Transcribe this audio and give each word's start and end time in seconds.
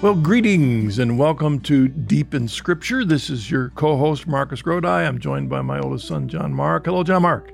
Well, 0.00 0.14
greetings 0.14 1.00
and 1.00 1.18
welcome 1.18 1.58
to 1.62 1.88
Deep 1.88 2.32
in 2.32 2.46
Scripture. 2.46 3.04
This 3.04 3.28
is 3.28 3.50
your 3.50 3.70
co 3.70 3.96
host, 3.96 4.28
Marcus 4.28 4.62
Grodi. 4.62 4.86
I'm 4.86 5.18
joined 5.18 5.50
by 5.50 5.60
my 5.60 5.80
oldest 5.80 6.06
son, 6.06 6.28
John 6.28 6.54
Mark. 6.54 6.84
Hello, 6.84 7.02
John 7.02 7.22
Mark. 7.22 7.50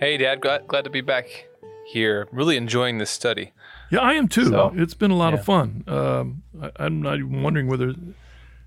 Hey, 0.00 0.16
Dad. 0.16 0.40
Glad, 0.40 0.66
glad 0.66 0.82
to 0.82 0.90
be 0.90 1.02
back 1.02 1.46
here. 1.86 2.26
Really 2.32 2.56
enjoying 2.56 2.98
this 2.98 3.10
study. 3.10 3.52
Yeah, 3.92 4.00
I 4.00 4.14
am 4.14 4.26
too. 4.26 4.46
So, 4.46 4.72
it's 4.74 4.94
been 4.94 5.12
a 5.12 5.16
lot 5.16 5.34
yeah. 5.34 5.38
of 5.38 5.44
fun. 5.44 5.84
Um, 5.86 6.42
I, 6.60 6.86
am 6.86 7.00
not 7.00 7.18
even 7.18 7.44
wondering 7.44 7.68
whether 7.68 7.94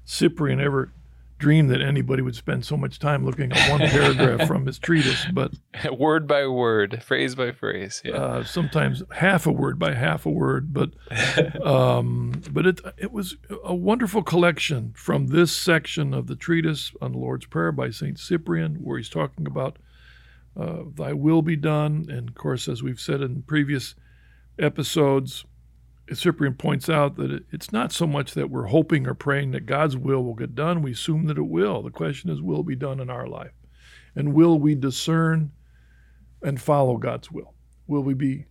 Cyprian 0.06 0.62
ever 0.62 0.94
dream 1.38 1.68
that 1.68 1.82
anybody 1.82 2.22
would 2.22 2.36
spend 2.36 2.66
so 2.66 2.78
much 2.78 3.00
time 3.00 3.26
looking 3.26 3.52
at 3.52 3.70
one 3.70 3.80
paragraph 3.82 4.48
from 4.48 4.66
his 4.66 4.80
treatise, 4.80 5.26
but 5.34 5.52
word 5.98 6.28
by 6.28 6.48
word, 6.48 7.04
phrase 7.04 7.36
by 7.36 7.52
phrase, 7.52 8.02
yeah. 8.06 8.14
Uh, 8.14 8.44
sometimes 8.44 9.04
half 9.12 9.46
a 9.46 9.52
word 9.52 9.78
by 9.78 9.94
half 9.94 10.26
a 10.26 10.30
word, 10.30 10.74
but 10.74 10.92
um, 11.66 12.42
but 12.52 12.66
it 12.66 12.80
it 12.98 13.12
was 13.12 13.36
a 13.64 13.76
wonderful 13.76 14.24
collection 14.24 14.94
from 14.96 15.28
this 15.28 15.56
section 15.56 16.14
of 16.14 16.28
the 16.28 16.36
treatise 16.36 16.92
on 17.02 17.12
the 17.12 17.18
Lord's 17.18 17.46
Prayer 17.46 17.72
by 17.72 17.90
Saint 17.90 18.20
Cyprian, 18.20 18.76
where 18.76 18.98
he's 18.98 19.10
talking 19.10 19.46
about 19.46 19.78
uh, 20.60 20.84
"Thy 20.94 21.14
will 21.14 21.42
be 21.42 21.58
done," 21.58 22.06
and 22.10 22.30
of 22.30 22.36
course, 22.36 22.68
as 22.68 22.82
we've 22.82 23.00
said 23.00 23.22
in 23.22 23.42
previous 23.42 23.96
episodes 24.58 25.44
Cyprian 26.14 26.54
points 26.54 26.88
out 26.88 27.16
that 27.16 27.44
it's 27.52 27.72
not 27.72 27.92
so 27.92 28.06
much 28.06 28.34
that 28.36 28.50
we're 28.50 28.68
hoping 28.68 29.08
or 29.08 29.16
praying 29.16 29.52
that 29.52 29.66
God's 29.66 29.98
will 29.98 30.24
will 30.24 30.36
get 30.36 30.54
done. 30.54 30.82
We 30.82 30.92
assume 30.92 31.26
that 31.26 31.38
it 31.38 31.48
will. 31.48 31.82
The 31.82 31.90
question 31.90 32.30
is, 32.30 32.42
will 32.42 32.60
it 32.60 32.68
be 32.68 32.76
done 32.76 33.00
in 33.00 33.10
our 33.10 33.28
life? 33.28 33.54
And 34.16 34.34
will 34.34 34.60
we 34.60 34.76
discern 34.76 35.52
and 36.44 36.62
follow 36.62 36.98
God's 36.98 37.32
will? 37.32 37.54
Will 37.88 38.04
we 38.04 38.14
be 38.14 38.46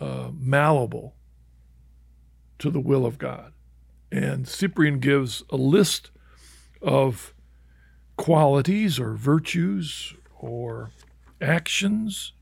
uh, 0.00 0.30
malleable 0.34 1.14
to 2.58 2.70
the 2.70 2.80
will 2.80 3.06
of 3.06 3.18
God? 3.18 3.52
And 4.10 4.48
Cyprian 4.48 4.98
gives 4.98 5.44
a 5.50 5.56
list 5.56 6.10
of 6.82 7.34
qualities 8.16 8.98
or 8.98 9.14
virtues 9.14 10.14
or 10.38 10.90
actions 11.40 12.32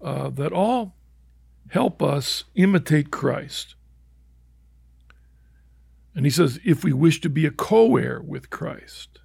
uh, 0.00 0.30
that 0.30 0.52
all 0.52 0.94
help 1.70 2.02
us 2.02 2.44
imitate 2.54 3.10
Christ. 3.10 3.74
And 6.14 6.24
he 6.24 6.30
says, 6.30 6.60
if 6.64 6.84
we 6.84 6.92
wish 6.92 7.20
to 7.22 7.28
be 7.28 7.44
a 7.46 7.50
co 7.50 7.96
heir 7.96 8.22
with 8.22 8.50
Christ, 8.50 9.20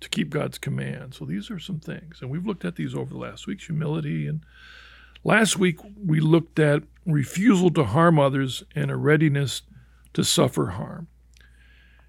to 0.00 0.08
keep 0.08 0.30
God's 0.30 0.58
command. 0.58 1.14
So 1.14 1.24
these 1.24 1.50
are 1.50 1.58
some 1.58 1.80
things. 1.80 2.18
And 2.20 2.30
we've 2.30 2.46
looked 2.46 2.64
at 2.64 2.76
these 2.76 2.94
over 2.94 3.10
the 3.12 3.18
last 3.18 3.46
week 3.46 3.60
humility. 3.60 4.26
And 4.26 4.44
last 5.24 5.58
week 5.58 5.78
we 5.96 6.20
looked 6.20 6.58
at 6.58 6.82
refusal 7.04 7.70
to 7.70 7.84
harm 7.84 8.18
others 8.18 8.62
and 8.74 8.90
a 8.90 8.96
readiness 8.96 9.62
to 10.14 10.22
suffer 10.22 10.66
harm. 10.70 11.08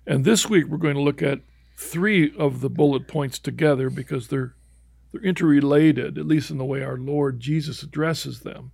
And 0.05 0.25
this 0.25 0.49
week 0.49 0.67
we're 0.67 0.77
going 0.77 0.95
to 0.95 1.01
look 1.01 1.21
at 1.21 1.39
three 1.77 2.33
of 2.37 2.61
the 2.61 2.69
bullet 2.69 3.07
points 3.07 3.39
together 3.39 3.89
because 3.89 4.27
they're, 4.27 4.55
they're 5.11 5.21
interrelated, 5.21 6.17
at 6.17 6.27
least 6.27 6.51
in 6.51 6.57
the 6.57 6.65
way 6.65 6.83
our 6.83 6.97
Lord 6.97 7.39
Jesus 7.39 7.81
addresses 7.81 8.41
them 8.41 8.71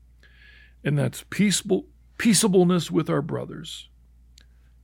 and 0.86 0.97
that's 0.97 1.25
peaceable, 1.31 1.88
peaceableness 2.19 2.91
with 2.91 3.09
our 3.09 3.23
brothers, 3.23 3.89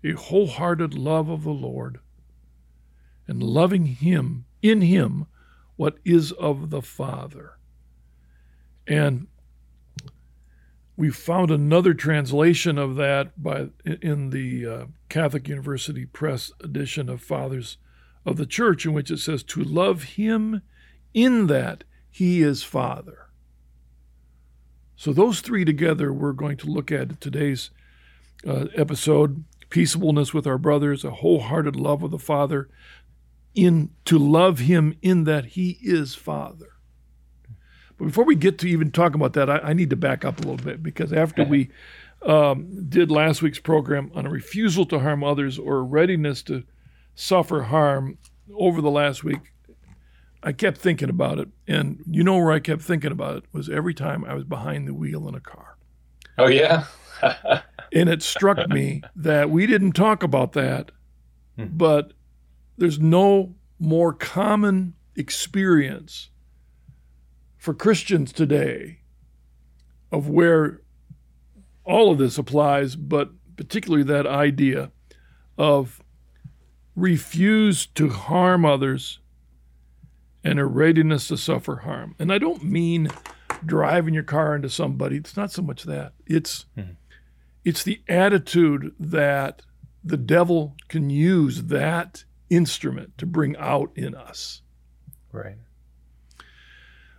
a 0.03 0.13
wholehearted 0.13 0.95
love 0.95 1.29
of 1.29 1.43
the 1.43 1.51
Lord, 1.51 1.99
and 3.27 3.41
loving 3.43 3.85
Him, 3.85 4.45
in 4.63 4.81
Him, 4.81 5.27
what 5.75 5.99
is 6.03 6.31
of 6.33 6.71
the 6.71 6.81
Father. 6.81 7.53
And 8.87 9.27
we 10.97 11.11
found 11.11 11.51
another 11.51 11.93
translation 11.93 12.77
of 12.77 12.95
that 12.95 13.41
by 13.41 13.69
in 14.01 14.31
the 14.31 14.65
uh, 14.65 14.85
Catholic 15.07 15.47
University 15.47 16.05
Press 16.05 16.51
edition 16.63 17.09
of 17.09 17.21
Fathers 17.21 17.77
of 18.25 18.37
the 18.37 18.45
Church, 18.45 18.85
in 18.85 18.93
which 18.93 19.11
it 19.11 19.19
says, 19.19 19.43
To 19.43 19.63
love 19.63 20.03
Him 20.03 20.63
in 21.13 21.47
that 21.47 21.83
He 22.09 22.41
is 22.41 22.63
Father. 22.63 23.30
So, 25.01 25.11
those 25.13 25.41
three 25.41 25.65
together, 25.65 26.13
we're 26.13 26.31
going 26.31 26.57
to 26.57 26.67
look 26.67 26.91
at 26.91 27.19
today's 27.19 27.71
uh, 28.47 28.65
episode 28.75 29.45
peaceableness 29.71 30.31
with 30.31 30.45
our 30.45 30.59
brothers, 30.59 31.03
a 31.03 31.09
wholehearted 31.09 31.75
love 31.75 32.03
of 32.03 32.11
the 32.11 32.19
Father, 32.19 32.69
in 33.55 33.89
to 34.05 34.19
love 34.19 34.59
Him 34.59 34.95
in 35.01 35.23
that 35.23 35.45
He 35.45 35.79
is 35.81 36.13
Father. 36.13 36.73
But 37.97 38.05
before 38.05 38.25
we 38.25 38.35
get 38.35 38.59
to 38.59 38.69
even 38.69 38.91
talk 38.91 39.15
about 39.15 39.33
that, 39.33 39.49
I, 39.49 39.57
I 39.57 39.73
need 39.73 39.89
to 39.89 39.95
back 39.95 40.23
up 40.23 40.37
a 40.37 40.43
little 40.43 40.63
bit 40.63 40.83
because 40.83 41.11
after 41.11 41.45
we 41.45 41.71
um, 42.21 42.87
did 42.87 43.09
last 43.09 43.41
week's 43.41 43.57
program 43.57 44.11
on 44.13 44.27
a 44.27 44.29
refusal 44.29 44.85
to 44.85 44.99
harm 44.99 45.23
others 45.23 45.57
or 45.57 45.77
a 45.77 45.81
readiness 45.81 46.43
to 46.43 46.61
suffer 47.15 47.63
harm 47.63 48.19
over 48.53 48.81
the 48.81 48.91
last 48.91 49.23
week, 49.23 49.51
I 50.43 50.51
kept 50.51 50.79
thinking 50.79 51.09
about 51.09 51.37
it, 51.39 51.49
and 51.67 52.03
you 52.09 52.23
know 52.23 52.37
where 52.37 52.51
I 52.51 52.59
kept 52.59 52.81
thinking 52.81 53.11
about 53.11 53.37
it 53.37 53.43
was 53.51 53.69
every 53.69 53.93
time 53.93 54.25
I 54.25 54.33
was 54.33 54.43
behind 54.43 54.87
the 54.87 54.93
wheel 54.93 55.27
in 55.27 55.35
a 55.35 55.39
car. 55.39 55.77
Oh 56.37 56.47
yeah. 56.47 56.85
and 57.93 58.09
it 58.09 58.23
struck 58.23 58.67
me 58.67 59.03
that 59.15 59.49
we 59.49 59.67
didn't 59.67 59.91
talk 59.91 60.23
about 60.23 60.53
that, 60.53 60.91
hmm. 61.55 61.65
but 61.71 62.13
there's 62.77 62.99
no 62.99 63.55
more 63.79 64.13
common 64.13 64.95
experience 65.15 66.29
for 67.57 67.73
Christians 67.73 68.31
today 68.31 69.01
of 70.11 70.27
where 70.27 70.81
all 71.83 72.11
of 72.11 72.17
this 72.17 72.37
applies, 72.37 72.95
but 72.95 73.29
particularly 73.55 74.03
that 74.03 74.25
idea 74.25 74.91
of 75.57 76.01
refuse 76.95 77.85
to 77.85 78.09
harm 78.09 78.65
others 78.65 79.19
and 80.43 80.59
a 80.59 80.65
readiness 80.65 81.27
to 81.27 81.37
suffer 81.37 81.77
harm. 81.77 82.15
And 82.19 82.31
I 82.31 82.37
don't 82.37 82.63
mean 82.63 83.09
driving 83.65 84.13
your 84.13 84.23
car 84.23 84.55
into 84.55 84.69
somebody. 84.69 85.17
It's 85.17 85.37
not 85.37 85.51
so 85.51 85.61
much 85.61 85.83
that. 85.83 86.13
It's 86.25 86.65
mm-hmm. 86.77 86.93
it's 87.63 87.83
the 87.83 88.01
attitude 88.07 88.93
that 88.99 89.61
the 90.03 90.17
devil 90.17 90.75
can 90.87 91.09
use 91.09 91.63
that 91.63 92.23
instrument 92.49 93.17
to 93.17 93.25
bring 93.25 93.55
out 93.57 93.91
in 93.95 94.15
us. 94.15 94.61
Right. 95.31 95.57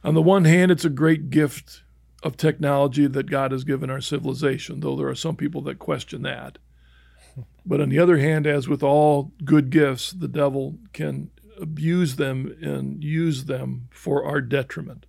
On 0.05 0.15
the 0.15 0.23
one 0.23 0.45
hand, 0.45 0.71
it's 0.71 0.85
a 0.85 0.91
great 0.91 1.31
gift 1.31 1.83
of 2.23 2.37
technology 2.37 3.07
that 3.07 3.31
God 3.31 3.53
has 3.53 3.65
given 3.65 3.91
our 3.91 4.01
civilization, 4.01 4.81
though 4.81 4.97
there 4.97 5.09
are 5.09 5.15
some 5.15 5.37
people 5.37 5.63
that 5.63 5.79
question 5.79 6.23
that. 6.23 6.59
But 7.65 7.81
on 7.81 7.91
the 7.91 7.99
other 8.01 8.19
hand, 8.19 8.45
as 8.45 8.67
with 8.67 8.83
all 8.83 9.31
good 9.45 9.71
gifts, 9.71 10.11
the 10.11 10.27
devil 10.27 10.79
can 10.93 11.31
abuse 11.63 12.17
them 12.17 12.55
and 12.61 13.03
use 13.03 13.45
them 13.45 13.89
for 13.91 14.25
our 14.25 14.41
detriment. 14.41 15.07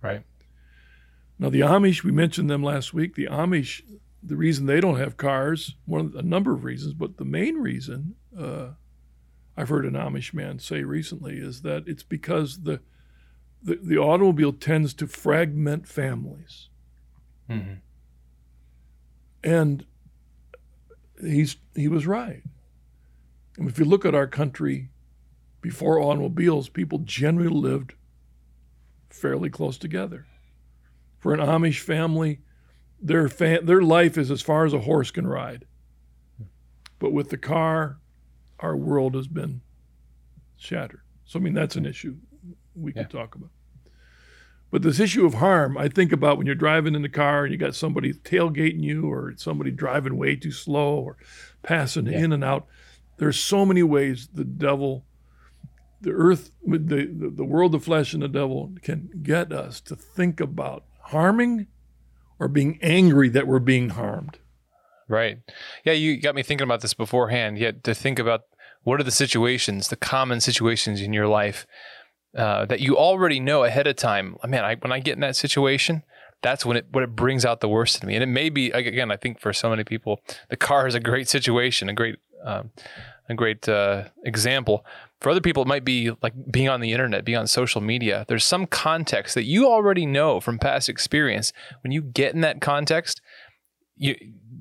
Right. 0.00 0.22
Now, 1.38 1.50
the 1.50 1.60
Amish, 1.60 2.04
we 2.04 2.12
mentioned 2.12 2.48
them 2.48 2.62
last 2.62 2.94
week. 2.94 3.16
The 3.16 3.26
Amish, 3.26 3.82
the 4.22 4.36
reason 4.36 4.66
they 4.66 4.80
don't 4.80 4.98
have 4.98 5.16
cars, 5.16 5.74
one 5.84 6.00
of 6.00 6.12
the, 6.12 6.20
a 6.20 6.22
number 6.22 6.52
of 6.52 6.62
reasons, 6.62 6.94
but 6.94 7.16
the 7.16 7.24
main 7.24 7.56
reason 7.56 8.14
uh, 8.38 8.68
I've 9.56 9.68
heard 9.68 9.84
an 9.84 9.94
Amish 9.94 10.32
man 10.32 10.60
say 10.60 10.84
recently 10.84 11.36
is 11.36 11.62
that 11.62 11.84
it's 11.86 12.04
because 12.04 12.62
the 12.62 12.80
the, 13.64 13.78
the 13.80 13.98
automobile 13.98 14.52
tends 14.52 14.92
to 14.94 15.06
fragment 15.06 15.86
families. 15.86 16.68
Mm-hmm. 17.48 17.74
And 19.44 19.86
he's 21.20 21.56
he 21.74 21.88
was 21.88 22.06
right. 22.06 22.42
And 23.58 23.68
if 23.68 23.78
you 23.78 23.84
look 23.84 24.04
at 24.04 24.14
our 24.14 24.26
country 24.26 24.90
before 25.62 26.00
automobiles, 26.00 26.68
people 26.68 26.98
generally 26.98 27.48
lived 27.48 27.94
fairly 29.08 29.48
close 29.48 29.78
together. 29.78 30.26
For 31.18 31.32
an 31.32 31.40
Amish 31.40 31.78
family, 31.78 32.40
their 33.00 33.28
fa- 33.28 33.60
their 33.62 33.80
life 33.80 34.18
is 34.18 34.30
as 34.30 34.42
far 34.42 34.66
as 34.66 34.74
a 34.74 34.80
horse 34.80 35.10
can 35.12 35.26
ride. 35.26 35.64
But 36.98 37.12
with 37.12 37.30
the 37.30 37.38
car, 37.38 37.98
our 38.58 38.76
world 38.76 39.14
has 39.14 39.28
been 39.28 39.60
shattered. 40.56 41.02
So 41.24 41.38
I 41.38 41.42
mean 41.42 41.54
that's 41.54 41.76
an 41.76 41.86
issue 41.86 42.16
we 42.74 42.92
yeah. 42.92 43.02
can 43.02 43.10
talk 43.10 43.34
about. 43.36 43.50
But 44.72 44.82
this 44.82 44.98
issue 44.98 45.26
of 45.26 45.34
harm, 45.34 45.76
I 45.76 45.88
think 45.88 46.12
about 46.12 46.38
when 46.38 46.46
you're 46.46 46.54
driving 46.54 46.94
in 46.94 47.02
the 47.02 47.08
car 47.08 47.44
and 47.44 47.52
you 47.52 47.58
got 47.58 47.74
somebody 47.74 48.14
tailgating 48.14 48.82
you 48.82 49.10
or 49.10 49.34
somebody 49.36 49.70
driving 49.70 50.16
way 50.16 50.34
too 50.34 50.50
slow 50.50 50.94
or 50.94 51.18
passing 51.62 52.06
yeah. 52.06 52.18
in 52.18 52.32
and 52.32 52.42
out. 52.42 52.66
There's 53.18 53.38
so 53.38 53.66
many 53.66 53.82
ways 53.82 54.28
the 54.32 54.44
devil 54.44 55.04
the 56.02 56.12
earth, 56.12 56.50
the, 56.64 57.32
the, 57.34 57.44
world, 57.44 57.72
the 57.72 57.80
flesh, 57.80 58.12
and 58.12 58.22
the 58.22 58.28
devil 58.28 58.72
can 58.82 59.08
get 59.22 59.52
us 59.52 59.80
to 59.82 59.96
think 59.96 60.40
about 60.40 60.84
harming 61.04 61.68
or 62.38 62.48
being 62.48 62.78
angry 62.82 63.28
that 63.28 63.46
we're 63.46 63.58
being 63.58 63.90
harmed. 63.90 64.38
Right. 65.08 65.38
Yeah, 65.84 65.92
you 65.92 66.20
got 66.20 66.34
me 66.34 66.42
thinking 66.42 66.64
about 66.64 66.80
this 66.80 66.94
beforehand. 66.94 67.58
Yet 67.58 67.84
to 67.84 67.94
think 67.94 68.18
about 68.18 68.42
what 68.82 69.00
are 69.00 69.04
the 69.04 69.10
situations, 69.10 69.88
the 69.88 69.96
common 69.96 70.40
situations 70.40 71.00
in 71.00 71.12
your 71.12 71.28
life 71.28 71.66
uh, 72.36 72.64
that 72.66 72.80
you 72.80 72.96
already 72.96 73.38
know 73.38 73.64
ahead 73.64 73.86
of 73.86 73.96
time. 73.96 74.36
Man, 74.46 74.64
I, 74.64 74.74
when 74.76 74.92
I 74.92 75.00
get 75.00 75.14
in 75.14 75.20
that 75.20 75.36
situation, 75.36 76.02
that's 76.42 76.66
when 76.66 76.76
it 76.76 76.86
when 76.90 77.04
it 77.04 77.14
brings 77.14 77.44
out 77.44 77.60
the 77.60 77.68
worst 77.68 78.02
in 78.02 78.08
me. 78.08 78.14
And 78.14 78.22
it 78.22 78.26
may 78.26 78.48
be 78.48 78.70
again, 78.70 79.10
I 79.10 79.16
think 79.16 79.38
for 79.38 79.52
so 79.52 79.70
many 79.70 79.84
people, 79.84 80.20
the 80.48 80.56
car 80.56 80.86
is 80.86 80.94
a 80.94 81.00
great 81.00 81.28
situation, 81.28 81.88
a 81.88 81.94
great 81.94 82.16
um, 82.44 82.70
a 83.28 83.34
great 83.34 83.68
uh, 83.68 84.04
example. 84.24 84.84
For 85.22 85.30
other 85.30 85.40
people, 85.40 85.62
it 85.62 85.68
might 85.68 85.84
be 85.84 86.10
like 86.20 86.34
being 86.50 86.68
on 86.68 86.80
the 86.80 86.90
internet, 86.90 87.24
being 87.24 87.38
on 87.38 87.46
social 87.46 87.80
media. 87.80 88.24
There's 88.26 88.44
some 88.44 88.66
context 88.66 89.36
that 89.36 89.44
you 89.44 89.68
already 89.68 90.04
know 90.04 90.40
from 90.40 90.58
past 90.58 90.88
experience. 90.88 91.52
When 91.82 91.92
you 91.92 92.02
get 92.02 92.34
in 92.34 92.40
that 92.40 92.60
context, 92.60 93.20
you, 93.96 94.16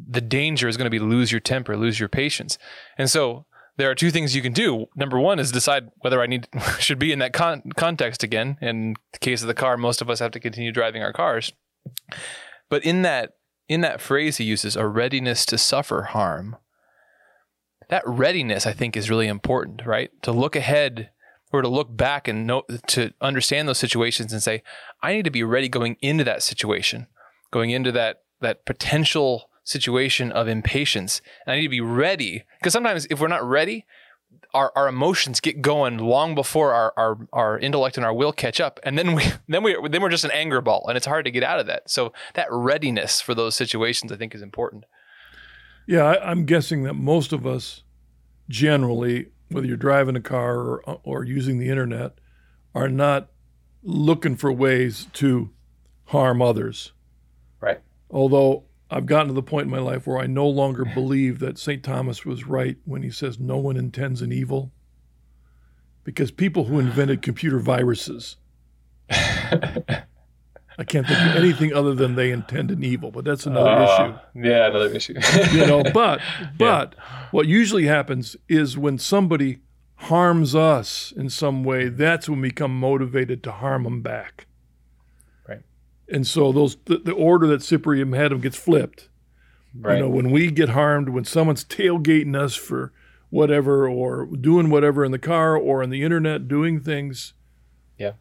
the 0.08 0.22
danger 0.22 0.68
is 0.68 0.78
going 0.78 0.86
to 0.86 0.92
be 0.92 1.00
lose 1.00 1.32
your 1.32 1.42
temper, 1.42 1.76
lose 1.76 2.00
your 2.00 2.10
patience. 2.10 2.60
And 2.96 3.10
so 3.10 3.48
there 3.78 3.90
are 3.90 3.96
two 3.96 4.12
things 4.12 4.36
you 4.36 4.44
can 4.44 4.54
do. 4.54 4.86
Number 4.96 5.20
one 5.20 5.40
is 5.40 5.52
decide 5.52 5.90
whether 6.02 6.22
I 6.22 6.28
need 6.28 6.48
should 6.80 7.00
be 7.00 7.12
in 7.12 7.18
that 7.20 7.34
con- 7.34 7.64
context 7.76 8.22
again. 8.22 8.58
In 8.62 8.94
the 9.14 9.20
case 9.20 9.42
of 9.42 9.48
the 9.48 9.56
car, 9.56 9.78
most 9.78 10.00
of 10.00 10.12
us 10.12 10.20
have 10.20 10.32
to 10.32 10.40
continue 10.40 10.72
driving 10.72 11.02
our 11.02 11.14
cars. 11.14 11.54
But 12.70 12.86
in 12.86 13.02
that 13.02 13.32
in 13.68 13.82
that 13.82 14.02
phrase 14.02 14.38
he 14.38 14.44
uses, 14.44 14.76
a 14.76 14.86
readiness 14.86 15.46
to 15.48 15.58
suffer 15.58 16.04
harm 16.04 16.58
that 17.92 18.08
readiness, 18.08 18.66
I 18.66 18.72
think, 18.72 18.96
is 18.96 19.10
really 19.10 19.28
important, 19.28 19.86
right? 19.86 20.10
To 20.24 20.32
look 20.32 20.56
ahead 20.56 21.12
or 21.52 21.62
to 21.62 21.68
look 21.68 21.96
back 21.96 22.28
and 22.30 22.48
know, 22.48 22.64
to 22.88 23.14
understand 23.20 23.68
those 23.68 23.78
situations 23.78 24.32
and 24.32 24.42
say, 24.42 24.64
I 25.04 25.14
need 25.14 25.26
to 25.26 25.30
be 25.30 25.44
ready 25.44 25.68
going 25.68 25.98
into 26.02 26.24
that 26.24 26.42
situation, 26.42 27.08
going 27.52 27.70
into 27.70 27.92
that 27.92 28.24
that 28.40 28.66
potential 28.66 29.50
situation 29.64 30.32
of 30.32 30.48
impatience. 30.48 31.22
And 31.46 31.54
I 31.54 31.58
need 31.58 31.64
to 31.64 31.70
be 31.70 31.82
ready 31.82 32.46
because 32.60 32.74
sometimes 32.74 33.06
if 33.12 33.20
we're 33.20 33.28
not 33.28 33.48
ready, 33.48 33.86
our, 34.54 34.72
our 34.76 34.88
emotions 34.88 35.42
get 35.42 35.62
going 35.62 35.98
long 35.98 36.34
before 36.34 36.74
our, 36.74 36.94
our, 36.98 37.28
our 37.34 37.60
intellect 37.60 37.98
and 37.98 38.06
our 38.06 38.14
will 38.14 38.34
catch 38.34 38.60
up. 38.60 38.80
And 38.84 38.98
then 38.98 39.14
we, 39.14 39.24
then 39.48 39.64
we, 39.64 39.78
then 39.90 40.02
we're 40.02 40.10
just 40.10 40.24
an 40.24 40.32
anger 40.32 40.62
ball 40.62 40.86
and 40.88 40.98
it's 40.98 41.06
hard 41.06 41.26
to 41.26 41.32
get 41.32 41.44
out 41.44 41.60
of 41.60 41.68
that. 41.68 41.90
So 41.90 42.14
that 42.34 42.48
readiness 42.50 43.22
for 43.22 43.36
those 43.36 43.56
situations, 43.56 44.12
I 44.12 44.16
think 44.16 44.34
is 44.34 44.42
important. 44.42 44.86
Yeah, 45.92 46.06
I, 46.06 46.32
am 46.32 46.46
guessing 46.46 46.84
that 46.84 46.94
most 46.94 47.34
of 47.34 47.46
us, 47.46 47.84
generally, 48.48 49.28
whether 49.50 49.68
you're 49.68 49.76
driving 49.76 50.16
a 50.16 50.22
car 50.22 50.58
or, 50.58 51.02
or 51.04 51.26
using 51.26 51.58
the 51.58 51.68
internet, 51.68 52.18
are 52.74 52.88
not 52.88 53.28
looking 53.84 54.38
for 54.38 54.54
ways 54.54 55.10
to 55.12 55.50
harm 56.06 56.42
others. 56.42 56.94
Right. 57.60 57.82
Although 58.10 58.64
I've 58.90 59.06
gotten 59.06 59.28
to 59.28 59.34
the 59.34 59.44
point 59.44 59.66
in 59.66 59.70
my 59.70 59.80
life 59.80 60.08
where 60.08 60.18
I 60.18 60.28
no 60.28 60.48
longer 60.48 60.86
believe 60.94 61.40
that 61.40 61.60
St. 61.60 61.84
Thomas 61.84 62.24
was 62.24 62.48
right 62.48 62.78
when 62.86 63.02
he 63.02 63.12
says 63.12 63.38
no 63.38 63.58
one 63.58 63.76
intends 63.76 64.22
an 64.22 64.32
evil. 64.32 64.72
Because 66.06 66.32
people 66.32 66.64
who 66.64 66.80
invented 66.80 67.22
computer 67.22 67.60
viruses 67.60 68.38
I 70.78 70.84
can't 70.84 71.06
think 71.06 71.20
of 71.20 71.36
anything 71.36 71.74
other 71.74 71.94
than 71.94 72.16
they 72.16 72.32
intend 72.32 72.72
an 72.72 72.84
evil, 72.84 73.12
but 73.12 73.26
that's 73.26 73.46
another 73.46 73.70
uh, 73.70 73.84
issue. 73.84 74.48
Yeah, 74.48 74.68
another 74.68 74.90
issue. 74.90 75.16
you 75.52 75.66
know, 75.66 75.84
but 75.84 76.22
but 76.58 76.96
yeah. 76.98 77.28
what 77.32 77.48
usually 77.48 77.86
happens 77.86 78.36
is 78.48 78.78
when 78.78 78.98
somebody 78.98 79.60
harms 79.96 80.56
us 80.56 81.14
in 81.16 81.30
some 81.30 81.64
way, 81.64 81.90
that's 81.90 82.30
when 82.30 82.42
we 82.42 82.50
become 82.50 82.78
motivated 82.78 83.44
to 83.44 83.52
harm 83.52 83.84
them 83.84 84.02
back. 84.02 84.48
Right. 85.48 85.62
And 86.10 86.26
so 86.26 86.52
those 86.52 86.78
the, 86.86 86.98
the 86.98 87.14
order 87.14 87.48
that 87.48 87.62
Cyprian 87.62 88.14
had 88.14 88.32
them 88.32 88.40
gets 88.40 88.58
flipped. 88.58 89.10
Right. 89.74 89.96
You 89.96 90.04
know, 90.04 90.10
when 90.10 90.32
we 90.32 90.52
get 90.52 90.70
harmed, 90.70 91.10
when 91.10 91.26
someone's 91.26 91.64
tailgating 91.64 92.36
us 92.36 92.56
for 92.56 92.92
whatever 93.30 93.88
or 93.88 94.26
doing 94.26 94.70
whatever 94.70 95.06
in 95.06 95.12
the 95.12 95.20
car 95.20 95.56
or 95.56 95.82
on 95.82 95.90
the 95.90 96.04
internet 96.04 96.48
doing 96.48 96.82
things 96.82 97.34
yeah 98.02 98.14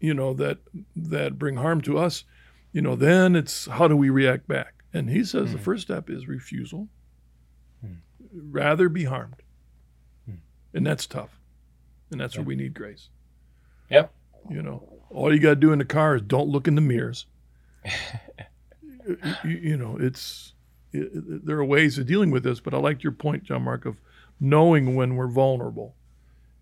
you 0.00 0.14
know 0.14 0.34
that 0.34 0.58
that 0.94 1.38
bring 1.38 1.56
harm 1.56 1.80
to 1.80 1.96
us 1.98 2.24
you 2.72 2.82
know 2.82 2.94
then 2.94 3.34
it's 3.34 3.66
how 3.66 3.88
do 3.88 3.96
we 3.96 4.10
react 4.10 4.46
back 4.46 4.74
and 4.92 5.10
he 5.10 5.24
says 5.24 5.48
mm. 5.48 5.52
the 5.52 5.58
hmm. 5.58 5.64
first 5.64 5.82
step 5.82 6.10
is 6.10 6.28
refusal 6.28 6.88
mm. 7.84 7.96
rather 8.50 8.88
be 8.88 9.04
harmed 9.04 9.42
mm. 10.30 10.36
and 10.74 10.86
that's 10.86 11.06
tough 11.06 11.40
and 12.10 12.20
that's 12.20 12.34
yeah. 12.34 12.40
where 12.40 12.48
we 12.48 12.56
need 12.56 12.74
grace 12.74 13.08
yeah 13.90 14.06
you 14.50 14.62
know 14.62 14.82
all 15.10 15.32
you 15.32 15.40
got 15.40 15.50
to 15.50 15.56
do 15.56 15.72
in 15.72 15.78
the 15.78 15.84
car 15.84 16.16
is 16.16 16.22
don't 16.22 16.48
look 16.48 16.68
in 16.68 16.74
the 16.74 16.80
mirrors 16.80 17.26
you, 19.44 19.50
you, 19.50 19.76
know 19.76 19.96
it's 19.98 20.52
it, 20.92 21.46
there 21.46 21.56
are 21.56 21.64
ways 21.64 21.96
of 21.96 22.06
dealing 22.06 22.30
with 22.30 22.42
this 22.42 22.60
but 22.60 22.74
i 22.74 22.76
liked 22.76 23.02
your 23.02 23.12
point 23.12 23.44
john 23.44 23.62
mark 23.62 23.86
of 23.86 23.96
knowing 24.38 24.94
when 24.94 25.16
we're 25.16 25.28
vulnerable 25.28 25.94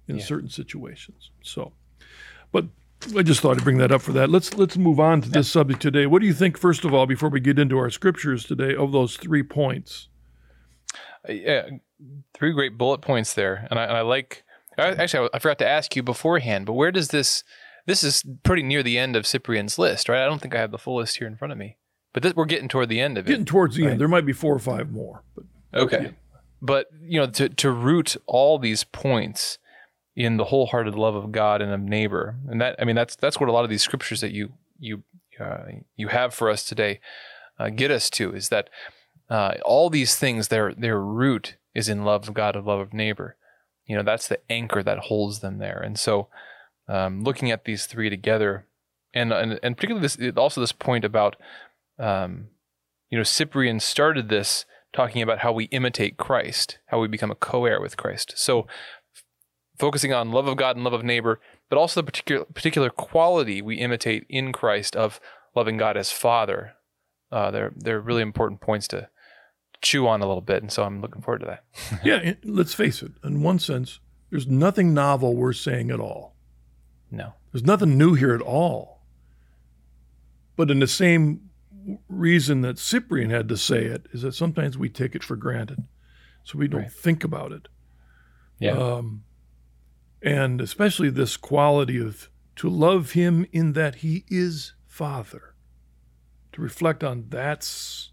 in 0.07 0.17
yeah. 0.17 0.25
certain 0.25 0.49
situations 0.49 1.31
so 1.43 1.73
but 2.57 3.19
I 3.19 3.23
just 3.23 3.41
thought 3.41 3.59
I'd 3.59 3.65
bring 3.65 3.77
that 3.79 3.93
up 3.93 4.01
for 4.01 4.13
that. 4.13 4.31
Let's 4.31 4.55
let's 4.55 4.79
move 4.79 4.99
on 4.99 5.21
to 5.21 5.29
this 5.29 5.51
subject 5.51 5.83
today. 5.83 6.07
What 6.07 6.21
do 6.21 6.27
you 6.27 6.33
think, 6.33 6.57
first 6.57 6.85
of 6.85 6.95
all, 6.95 7.07
before 7.07 7.29
we 7.29 7.39
get 7.41 7.59
into 7.59 7.77
our 7.77 7.91
scriptures 7.91 8.45
today, 8.45 8.75
of 8.75 8.93
those 8.93 9.17
three 9.17 9.43
points? 9.43 10.09
Uh, 11.29 11.33
yeah, 11.33 11.69
three 12.33 12.53
great 12.53 12.79
bullet 12.79 13.03
points 13.03 13.35
there, 13.35 13.67
and 13.71 13.79
I, 13.79 13.85
and 13.85 13.97
I 13.97 14.01
like. 14.01 14.45
I, 14.79 14.89
actually, 14.93 15.29
I 15.33 15.39
forgot 15.39 15.59
to 15.59 15.69
ask 15.69 15.97
you 15.97 16.03
beforehand, 16.03 16.67
but 16.67 16.75
where 16.75 16.93
does 16.93 17.09
this? 17.09 17.45
This 17.87 18.03
is 18.03 18.25
pretty 18.43 18.63
near 18.63 18.83
the 18.83 18.99
end 18.99 19.17
of 19.17 19.27
Cyprian's 19.27 19.79
list, 19.79 20.09
right? 20.09 20.23
I 20.23 20.27
don't 20.27 20.41
think 20.41 20.55
I 20.55 20.59
have 20.59 20.71
the 20.71 20.79
full 20.79 20.97
list 20.97 21.19
here 21.19 21.27
in 21.27 21.37
front 21.37 21.53
of 21.53 21.59
me, 21.59 21.77
but 22.13 22.23
this, 22.23 22.35
we're 22.35 22.47
getting 22.47 22.69
toward 22.69 22.89
the 22.89 23.01
end 23.01 23.19
of 23.19 23.27
it. 23.27 23.29
Getting 23.29 23.45
towards 23.45 23.77
the 23.77 23.85
right? 23.85 23.93
end. 23.93 24.01
There 24.01 24.09
might 24.09 24.27
be 24.27 24.33
four 24.33 24.55
or 24.55 24.59
five 24.59 24.91
more, 24.91 25.23
but 25.35 25.45
okay. 25.75 26.03
Yeah. 26.03 26.11
But 26.63 26.89
you 27.01 27.21
know, 27.21 27.27
to 27.27 27.51
to 27.51 27.71
root 27.71 28.17
all 28.27 28.59
these 28.59 28.85
points 28.85 29.59
in 30.17 30.39
the 30.39 30.45
wholehearted 30.45 30.95
love 30.95 31.15
of 31.15 31.31
God 31.31 31.61
and 31.61 31.73
of 31.73 31.81
neighbor. 31.81 32.37
And 32.49 32.61
that, 32.61 32.77
I 32.79 32.85
mean, 32.85 32.97
that's 32.97 33.15
that's 33.15 33.39
what 33.39 33.51
a 33.51 33.53
lot 33.53 33.65
of 33.65 33.71
these 33.71 33.83
scriptures 33.83 34.23
that 34.23 34.33
you 34.33 34.55
you 34.79 35.05
uh, 35.39 35.65
you 35.95 36.09
have 36.09 36.35
for 36.35 36.51
us 36.51 36.65
today 36.65 37.01
uh, 37.59 37.69
get 37.69 37.91
us 37.91 38.09
to 38.11 38.35
is 38.35 38.49
that 38.49 38.71
uh, 39.29 39.55
all 39.65 39.91
these 39.91 40.17
things 40.17 40.49
their 40.49 40.73
their 40.73 41.01
root 41.01 41.57
is 41.75 41.89
in 41.89 42.05
love 42.05 42.27
of 42.27 42.35
God 42.35 42.57
and 42.57 42.65
love 42.65 42.81
of 42.81 42.95
neighbor. 42.95 43.37
You 43.85 43.97
know, 43.97 44.03
that's 44.03 44.27
the 44.27 44.41
anchor 44.51 44.83
that 44.83 44.99
holds 44.99 45.41
them 45.41 45.59
there. 45.59 45.79
And 45.79 45.99
so, 45.99 46.29
um, 46.89 47.23
looking 47.23 47.51
at 47.51 47.65
these 47.65 47.87
three 47.87 48.11
together, 48.11 48.67
and 49.13 49.33
and, 49.33 49.61
and 49.63 49.77
particularly 49.77 50.09
this 50.09 50.37
also 50.37 50.61
this 50.61 50.73
point 50.73 51.05
about, 51.05 51.37
um, 51.99 52.49
you 53.11 53.19
know, 53.19 53.25
Cyprian 53.25 53.81
started 53.81 54.29
this 54.29 54.65
talking 54.93 55.21
about 55.21 55.41
how 55.41 55.53
we 55.53 55.65
imitate 55.67 56.17
Christ, 56.17 56.79
how 56.87 56.99
we 56.99 57.07
become 57.07 57.31
a 57.31 57.35
co-heir 57.35 57.81
with 57.81 57.99
Christ. 57.99 58.33
So 58.37 58.67
focusing 59.79 60.13
on 60.13 60.33
love 60.33 60.47
of 60.47 60.57
God 60.57 60.77
and 60.77 60.85
love 60.85 60.93
of 60.93 61.05
neighbor, 61.05 61.41
but 61.69 61.79
also 61.79 62.01
the 62.01 62.05
particular 62.07 62.45
particular 62.45 62.91
quality 62.91 63.63
we 63.63 63.77
imitate 63.77 64.27
in 64.29 64.53
Christ 64.53 64.97
of 64.97 65.21
loving 65.55 65.77
God 65.77 65.97
as 65.97 66.13
Father. 66.13 66.73
Uh, 67.31 67.51
they're 67.51 67.73
they're 67.77 68.01
really 68.01 68.23
important 68.23 68.61
points 68.61 68.89
to 68.89 69.09
chew 69.83 70.07
on 70.07 70.23
a 70.23 70.27
little 70.27 70.43
bit, 70.43 70.63
and 70.63 70.73
so 70.73 70.85
I'm 70.85 71.01
looking 71.01 71.23
forward 71.23 71.41
to 71.41 71.47
that. 71.47 71.65
yeah, 72.05 72.35
let's 72.45 72.75
face 72.75 73.03
it. 73.03 73.13
In 73.25 73.43
one 73.43 73.59
sense, 73.59 74.01
there's 74.31 74.47
nothing 74.47 74.95
novel 74.95 75.35
we're 75.35 75.53
saying 75.53 75.91
at 75.91 76.01
all. 76.01 76.37
No, 77.11 77.35
there's 77.53 77.65
nothing 77.65 77.99
new 77.99 78.15
here 78.15 78.35
at 78.35 78.43
all. 78.43 79.03
But 80.57 80.71
in 80.71 80.81
the 80.81 80.87
same 80.87 81.51
reason 82.09 82.63
that 82.63 82.79
Cyprian 82.79 83.31
had 83.31 83.49
to 83.49 83.57
say 83.57 83.85
it 83.85 84.07
is 84.13 84.23
that 84.23 84.35
sometimes 84.35 84.79
we 84.79 84.89
take 84.89 85.15
it 85.15 85.23
for 85.23 85.37
granted, 85.37 85.85
so 86.45 86.59
we 86.59 86.69
don't 86.69 86.83
right. 86.83 86.93
think 86.93 87.23
about 87.23 87.53
it. 87.53 87.69
Yeah. 88.59 88.73
Um, 88.73 89.25
and 90.23 90.61
especially 90.61 91.11
this 91.11 91.37
quality 91.37 91.99
of 91.99 92.31
to 92.57 92.69
love 92.69 93.13
him 93.13 93.47
in 93.53 93.75
that 93.75 93.97
he 93.97 94.25
is 94.29 94.75
Father. 94.87 95.55
To 96.53 96.63
reflect 96.63 97.05
on 97.05 97.27
that's 97.29 98.13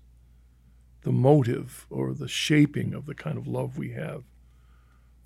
the 1.03 1.11
motive 1.13 1.85
or 1.89 2.13
the 2.13 2.27
shaping 2.27 2.93
of 2.93 3.05
the 3.05 3.15
kind 3.15 3.37
of 3.37 3.47
love 3.47 3.77
we 3.77 3.91
have 3.91 4.23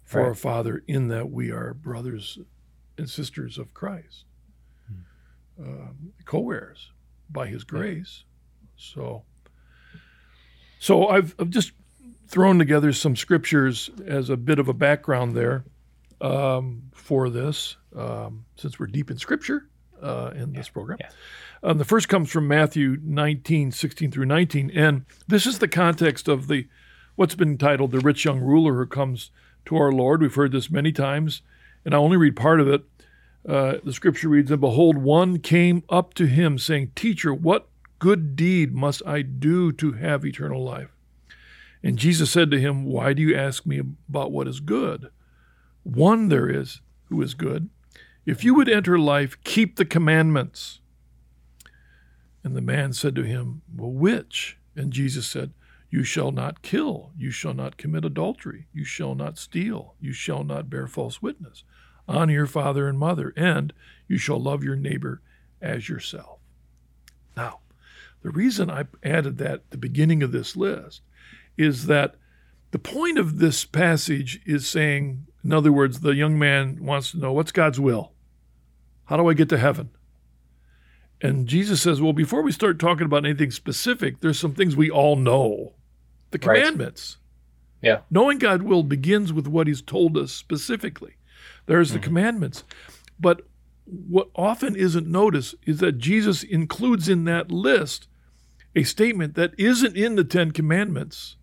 for 0.03 0.21
right. 0.21 0.27
our 0.27 0.35
Father, 0.35 0.83
in 0.87 1.07
that 1.09 1.29
we 1.29 1.51
are 1.51 1.73
brothers 1.73 2.39
and 2.97 3.09
sisters 3.09 3.57
of 3.57 3.73
Christ, 3.73 4.25
hmm. 4.87 5.63
uh, 5.63 5.91
co-heirs 6.25 6.91
by 7.29 7.47
His 7.47 7.63
grace. 7.63 8.23
So, 8.77 9.23
so 10.79 11.07
I've, 11.07 11.35
I've 11.39 11.49
just 11.49 11.71
thrown 12.27 12.59
together 12.59 12.93
some 12.93 13.15
scriptures 13.15 13.89
as 14.05 14.29
a 14.29 14.37
bit 14.37 14.59
of 14.59 14.67
a 14.67 14.73
background 14.73 15.35
there 15.35 15.65
um, 16.21 16.83
for 16.93 17.29
this, 17.29 17.77
um, 17.95 18.45
since 18.55 18.79
we're 18.79 18.87
deep 18.87 19.11
in 19.11 19.17
Scripture 19.17 19.67
uh, 20.01 20.31
in 20.35 20.51
yeah. 20.51 20.57
this 20.57 20.69
program. 20.69 20.97
Yeah. 21.01 21.09
Um, 21.63 21.77
the 21.77 21.85
first 21.85 22.09
comes 22.09 22.31
from 22.31 22.47
Matthew 22.47 22.97
19, 23.01 23.71
16 23.71 24.11
through 24.11 24.25
19. 24.25 24.71
And 24.73 25.05
this 25.27 25.45
is 25.45 25.59
the 25.59 25.67
context 25.67 26.27
of 26.27 26.47
the 26.47 26.67
what's 27.15 27.35
been 27.35 27.57
titled 27.57 27.91
The 27.91 27.99
Rich 27.99 28.25
Young 28.25 28.39
Ruler 28.39 28.75
Who 28.75 28.85
Comes 28.85 29.31
to 29.65 29.75
Our 29.75 29.91
Lord. 29.91 30.21
We've 30.21 30.33
heard 30.33 30.51
this 30.51 30.69
many 30.69 30.91
times, 30.91 31.41
and 31.83 31.93
I 31.93 31.97
only 31.97 32.17
read 32.17 32.35
part 32.35 32.59
of 32.59 32.67
it. 32.67 32.83
Uh, 33.47 33.75
the 33.83 33.93
scripture 33.93 34.29
reads, 34.29 34.51
And 34.51 34.61
behold, 34.61 34.97
one 34.97 35.39
came 35.39 35.83
up 35.89 36.13
to 36.15 36.27
him, 36.27 36.57
saying, 36.57 36.91
Teacher, 36.95 37.33
what 37.33 37.67
good 37.97 38.35
deed 38.35 38.75
must 38.75 39.01
I 39.05 39.21
do 39.23 39.71
to 39.73 39.93
have 39.93 40.25
eternal 40.25 40.63
life? 40.63 40.91
And 41.81 41.97
Jesus 41.97 42.31
said 42.31 42.51
to 42.51 42.59
him, 42.59 42.85
Why 42.85 43.13
do 43.13 43.21
you 43.21 43.35
ask 43.35 43.65
me 43.65 43.81
about 44.09 44.31
what 44.31 44.47
is 44.47 44.59
good? 44.59 45.09
One 45.87 46.27
there 46.27 46.49
is 46.49 46.81
who 47.05 47.21
is 47.21 47.33
good. 47.33 47.69
If 48.25 48.43
you 48.43 48.53
would 48.55 48.67
enter 48.67 48.99
life, 48.99 49.41
keep 49.45 49.77
the 49.77 49.85
commandments. 49.85 50.81
And 52.43 52.57
the 52.57 52.61
man 52.61 52.91
said 52.91 53.15
to 53.15 53.23
him, 53.23 53.61
Well, 53.73 53.91
which? 53.93 54.57
And 54.75 54.91
Jesus 54.91 55.27
said, 55.27 55.53
You 55.89 56.03
shall 56.03 56.33
not 56.33 56.61
kill, 56.61 57.11
you 57.17 57.31
shall 57.31 57.53
not 57.53 57.77
commit 57.77 58.03
adultery, 58.03 58.67
you 58.73 58.83
shall 58.83 59.15
not 59.15 59.37
steal, 59.37 59.95
you 60.01 60.11
shall 60.11 60.43
not 60.43 60.69
bear 60.69 60.87
false 60.87 61.21
witness. 61.21 61.63
Honor 62.05 62.33
your 62.33 62.47
father 62.47 62.89
and 62.89 62.99
mother, 62.99 63.33
and 63.37 63.71
you 64.09 64.17
shall 64.17 64.41
love 64.41 64.65
your 64.65 64.75
neighbor 64.75 65.21
as 65.61 65.87
yourself. 65.87 66.39
Now, 67.37 67.59
the 68.23 68.31
reason 68.31 68.69
I 68.69 68.87
added 69.03 69.37
that 69.37 69.53
at 69.53 69.71
the 69.71 69.77
beginning 69.77 70.21
of 70.21 70.33
this 70.33 70.57
list 70.57 71.01
is 71.57 71.85
that 71.85 72.15
the 72.71 72.79
point 72.79 73.17
of 73.17 73.39
this 73.39 73.63
passage 73.63 74.41
is 74.45 74.67
saying, 74.67 75.26
in 75.43 75.53
other 75.53 75.71
words, 75.71 75.99
the 75.99 76.15
young 76.15 76.37
man 76.37 76.83
wants 76.83 77.11
to 77.11 77.17
know 77.17 77.33
what's 77.33 77.51
God's 77.51 77.79
will? 77.79 78.11
How 79.05 79.17
do 79.17 79.29
I 79.29 79.33
get 79.33 79.49
to 79.49 79.57
heaven? 79.57 79.89
And 81.21 81.47
Jesus 81.47 81.81
says, 81.81 82.01
well, 82.01 82.13
before 82.13 82.41
we 82.41 82.51
start 82.51 82.79
talking 82.79 83.05
about 83.05 83.25
anything 83.25 83.51
specific, 83.51 84.19
there's 84.19 84.39
some 84.39 84.53
things 84.53 84.75
we 84.75 84.91
all 84.91 85.15
know 85.15 85.73
the 86.31 86.37
commandments. 86.37 87.17
Right. 87.81 87.89
Yeah. 87.89 87.99
Knowing 88.09 88.37
God 88.37 88.63
will 88.63 88.83
begins 88.83 89.31
with 89.31 89.47
what 89.47 89.67
he's 89.67 89.81
told 89.81 90.17
us 90.17 90.31
specifically. 90.31 91.15
There's 91.65 91.91
the 91.91 91.99
mm-hmm. 91.99 92.03
commandments. 92.03 92.63
But 93.19 93.47
what 93.85 94.29
often 94.35 94.75
isn't 94.75 95.07
noticed 95.07 95.55
is 95.65 95.79
that 95.79 95.97
Jesus 95.97 96.43
includes 96.43 97.07
in 97.07 97.23
that 97.25 97.51
list 97.51 98.07
a 98.75 98.83
statement 98.83 99.35
that 99.35 99.53
isn't 99.57 99.95
in 99.95 100.15
the 100.15 100.23
Ten 100.23 100.51
Commandments, 100.51 101.37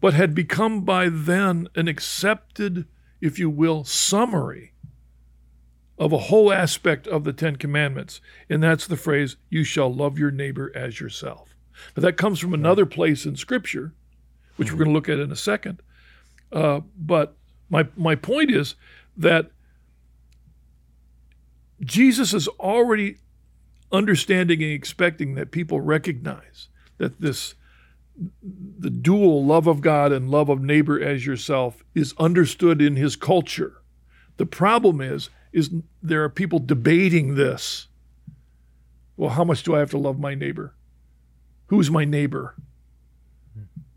but 0.00 0.14
had 0.14 0.34
become 0.34 0.82
by 0.82 1.08
then 1.08 1.68
an 1.74 1.88
accepted, 1.88 2.86
if 3.20 3.38
you 3.38 3.50
will, 3.50 3.84
summary 3.84 4.72
of 5.98 6.12
a 6.12 6.18
whole 6.18 6.52
aspect 6.52 7.06
of 7.06 7.24
the 7.24 7.32
Ten 7.32 7.56
Commandments. 7.56 8.20
And 8.50 8.62
that's 8.62 8.86
the 8.86 8.96
phrase, 8.96 9.36
you 9.48 9.64
shall 9.64 9.92
love 9.92 10.18
your 10.18 10.30
neighbor 10.30 10.70
as 10.74 11.00
yourself. 11.00 11.54
Now, 11.96 12.02
that 12.02 12.16
comes 12.16 12.38
from 12.38 12.54
another 12.54 12.86
place 12.86 13.24
in 13.24 13.36
Scripture, 13.36 13.94
which 14.56 14.70
we're 14.70 14.78
going 14.78 14.88
to 14.88 14.94
look 14.94 15.08
at 15.08 15.18
in 15.18 15.32
a 15.32 15.36
second. 15.36 15.82
Uh, 16.52 16.80
but 16.96 17.36
my, 17.70 17.88
my 17.96 18.14
point 18.14 18.50
is 18.50 18.74
that 19.16 19.50
Jesus 21.80 22.32
is 22.32 22.48
already 22.48 23.18
understanding 23.92 24.62
and 24.62 24.72
expecting 24.72 25.34
that 25.34 25.50
people 25.50 25.80
recognize 25.80 26.68
that 26.98 27.20
this 27.20 27.54
the 28.78 28.90
dual 28.90 29.44
love 29.44 29.66
of 29.66 29.80
God 29.80 30.12
and 30.12 30.30
love 30.30 30.48
of 30.48 30.62
neighbor 30.62 31.00
as 31.00 31.26
yourself 31.26 31.84
is 31.94 32.14
understood 32.18 32.80
in 32.80 32.96
his 32.96 33.16
culture. 33.16 33.82
The 34.36 34.46
problem 34.46 35.00
is 35.00 35.30
is 35.52 35.70
there 36.02 36.22
are 36.22 36.28
people 36.28 36.58
debating 36.58 37.34
this. 37.34 37.88
Well, 39.16 39.30
how 39.30 39.44
much 39.44 39.62
do 39.62 39.74
I 39.74 39.78
have 39.78 39.90
to 39.90 39.98
love 39.98 40.18
my 40.18 40.34
neighbor? 40.34 40.74
Who's 41.68 41.90
my 41.90 42.04
neighbor? 42.04 42.54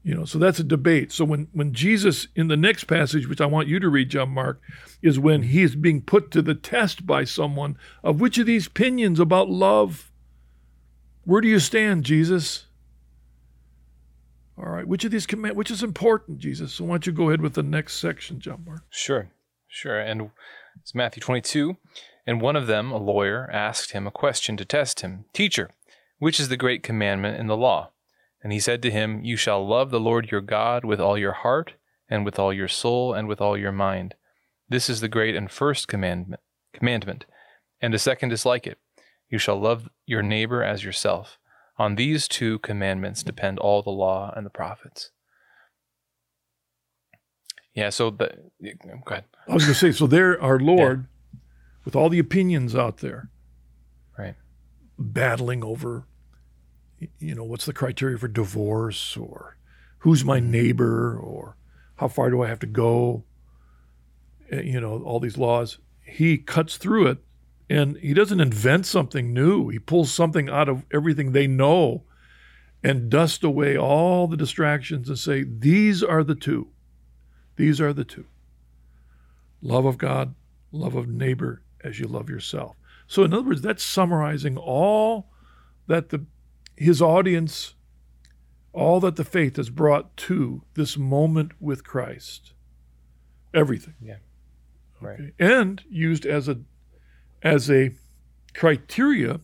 You 0.02 0.16
know, 0.16 0.24
so 0.24 0.40
that's 0.40 0.60
a 0.60 0.64
debate. 0.64 1.12
So 1.12 1.26
when 1.26 1.50
when 1.52 1.74
Jesus 1.74 2.28
in 2.36 2.48
the 2.48 2.58
next 2.58 2.86
passage, 2.86 3.28
which 3.28 3.42
I 3.42 3.46
want 3.46 3.68
you 3.68 3.80
to 3.80 3.90
read, 3.90 4.10
John 4.10 4.30
Mark, 4.30 4.62
is 5.02 5.20
when 5.20 5.44
he 5.44 5.62
is 5.62 5.76
being 5.76 6.02
put 6.02 6.32
to 6.32 6.42
the 6.42 6.56
test 6.56 7.06
by 7.06 7.26
someone 7.26 7.78
of 8.02 8.22
which 8.22 8.38
of 8.38 8.46
these 8.46 8.68
opinions 8.68 9.20
about 9.20 9.50
love, 9.50 10.12
where 11.26 11.42
do 11.42 11.50
you 11.50 11.60
stand, 11.60 12.06
Jesus? 12.06 12.66
All 14.60 14.70
right, 14.70 14.88
which 14.88 15.06
of 15.06 15.12
these 15.12 15.26
command 15.26 15.56
which 15.56 15.72
is 15.72 15.84
important, 15.84 16.40
Jesus? 16.40 16.74
So 16.74 16.84
why 16.84 16.96
don't 16.96 17.08
you 17.08 17.14
go 17.14 17.30
ahead 17.30 17.42
with 17.42 17.54
the 17.54 17.64
next 17.64 17.96
section, 17.96 18.42
John 18.42 18.66
Mark? 18.66 18.84
Sure. 18.90 19.30
Sure. 19.70 20.00
And 20.00 20.32
it's 20.82 20.94
Matthew 20.94 21.22
22. 21.22 21.78
And 22.28 22.42
one 22.42 22.58
of 22.58 22.68
them, 22.68 22.92
a 22.92 22.98
lawyer, 22.98 23.50
asked 23.52 23.92
him 23.92 24.06
a 24.06 24.12
question 24.12 24.58
to 24.58 24.66
test 24.66 25.00
him 25.00 25.26
Teacher, 25.32 25.72
which 26.18 26.40
is 26.40 26.50
the 26.50 26.58
great 26.58 26.84
commandment 26.84 27.40
in 27.40 27.48
the 27.48 27.56
law? 27.56 27.92
And 28.44 28.52
he 28.52 28.60
said 28.60 28.82
to 28.82 28.92
him, 28.92 29.24
You 29.24 29.38
shall 29.38 29.66
love 29.66 29.92
the 29.92 30.00
Lord 30.00 30.30
your 30.30 30.42
God 30.42 30.84
with 30.84 31.00
all 31.00 31.18
your 31.18 31.34
heart, 31.34 31.74
and 32.10 32.26
with 32.26 32.38
all 32.38 32.54
your 32.54 32.68
soul, 32.68 33.14
and 33.14 33.28
with 33.28 33.40
all 33.40 33.58
your 33.58 33.72
mind. 33.72 34.16
This 34.68 34.90
is 34.90 35.02
the 35.02 35.08
great 35.08 35.36
and 35.36 35.50
first 35.50 35.88
commandment, 35.88 36.42
commandment. 36.74 37.26
And 37.82 37.94
a 37.94 38.00
second 38.00 38.32
is 38.32 38.46
like 38.46 38.68
it. 38.68 38.78
You 39.30 39.40
shall 39.40 39.60
love 39.60 39.90
your 40.06 40.22
neighbor 40.22 40.64
as 40.64 40.84
yourself. 40.84 41.39
On 41.80 41.96
these 41.96 42.28
two 42.28 42.60
commandments 42.60 43.24
depend 43.24 43.58
all 43.58 43.82
the 43.82 43.90
law 43.90 44.32
and 44.36 44.46
the 44.46 44.52
prophets. 44.52 45.10
Yeah, 47.74 47.90
so 47.90 48.12
the 48.12 48.30
go 48.62 49.00
ahead. 49.08 49.24
I 49.48 49.54
was 49.54 49.64
going 49.64 49.74
to 49.74 49.80
say, 49.80 49.92
so 49.92 50.06
there, 50.06 50.40
our 50.42 50.60
Lord, 50.60 51.08
yeah. 51.34 51.40
with 51.86 51.96
all 51.96 52.10
the 52.10 52.20
opinions 52.20 52.76
out 52.76 52.98
there, 52.98 53.30
right, 54.18 54.36
battling 54.98 55.64
over 55.64 56.06
you 57.20 57.36
know, 57.36 57.44
what's 57.44 57.66
the 57.66 57.74
criteria 57.74 58.18
for 58.18 58.28
divorce 58.28 59.16
or 59.16 59.58
who's 60.00 60.26
my 60.26 60.40
neighbor 60.40 61.18
or 61.18 61.58
how 61.98 62.08
far 62.08 62.30
do 62.30 62.42
I 62.42 62.48
have 62.48 62.60
to 62.60 62.68
go? 62.68 63.24
Eh, 64.52 64.62
you 64.62 64.80
know, 64.80 65.02
all 65.04 65.20
these 65.20 65.38
laws. 65.38 65.80
He 66.04 66.38
cuts 66.38 66.78
through 66.78 67.08
it 67.08 67.18
and 67.70 67.98
he 67.98 68.14
doesn't 68.14 68.40
invent 68.40 68.86
something 68.86 69.34
new. 69.34 69.70
He 69.70 69.80
pulls 69.80 70.12
something 70.12 70.50
out 70.50 70.68
of 70.68 70.86
everything 70.92 71.32
they 71.32 71.48
know 71.48 72.04
and 72.84 73.10
dust 73.10 73.44
away 73.44 73.78
all 73.78 74.28
the 74.28 74.38
distractions 74.38 75.10
and 75.10 75.20
say, 75.20 75.44
these 75.44 76.02
are 76.02 76.24
the 76.24 76.36
two. 76.36 76.70
These 77.56 77.82
are 77.82 77.94
the 77.94 78.06
two 78.06 78.26
love 79.62 79.86
of 79.86 79.98
God, 79.98 80.36
love 80.72 80.96
of 80.96 81.08
neighbor 81.08 81.62
as 81.84 82.00
you 82.00 82.08
love 82.08 82.30
yourself. 82.30 82.76
So, 83.08 83.24
in 83.24 83.34
other 83.34 83.48
words, 83.48 83.62
that's 83.62 83.84
summarizing 83.84 84.58
all 84.58 85.30
that 85.88 86.10
the 86.10 86.26
his 86.78 87.02
audience, 87.02 87.74
all 88.72 89.00
that 89.02 89.18
the 89.18 89.26
faith 89.26 89.58
has 89.58 89.70
brought 89.70 90.16
to 90.16 90.64
this 90.76 90.98
moment 90.98 91.52
with 91.60 91.84
Christ. 91.84 92.54
Everything. 93.54 93.96
Yeah. 94.00 94.18
Right. 95.02 95.20
Okay. 95.20 95.32
And 95.40 95.84
used 95.90 96.26
as 96.26 96.48
a 96.48 96.60
as 97.42 97.70
a 97.70 97.92
criteria 98.54 99.40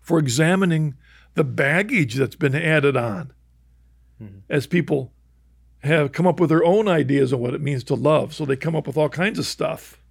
for 0.00 0.18
examining 0.18 0.94
the 1.34 1.44
baggage 1.44 2.14
that's 2.14 2.36
been 2.36 2.54
added 2.54 2.96
on 2.96 3.32
mm-hmm. 4.22 4.38
as 4.48 4.66
people 4.66 5.12
have 5.80 6.12
come 6.12 6.26
up 6.26 6.40
with 6.40 6.50
their 6.50 6.64
own 6.64 6.88
ideas 6.88 7.32
on 7.32 7.40
what 7.40 7.54
it 7.54 7.60
means 7.60 7.84
to 7.84 7.94
love. 7.94 8.34
So 8.34 8.44
they 8.44 8.56
come 8.56 8.74
up 8.74 8.86
with 8.86 8.96
all 8.96 9.08
kinds 9.08 9.38
of 9.38 9.46
stuff. 9.46 10.02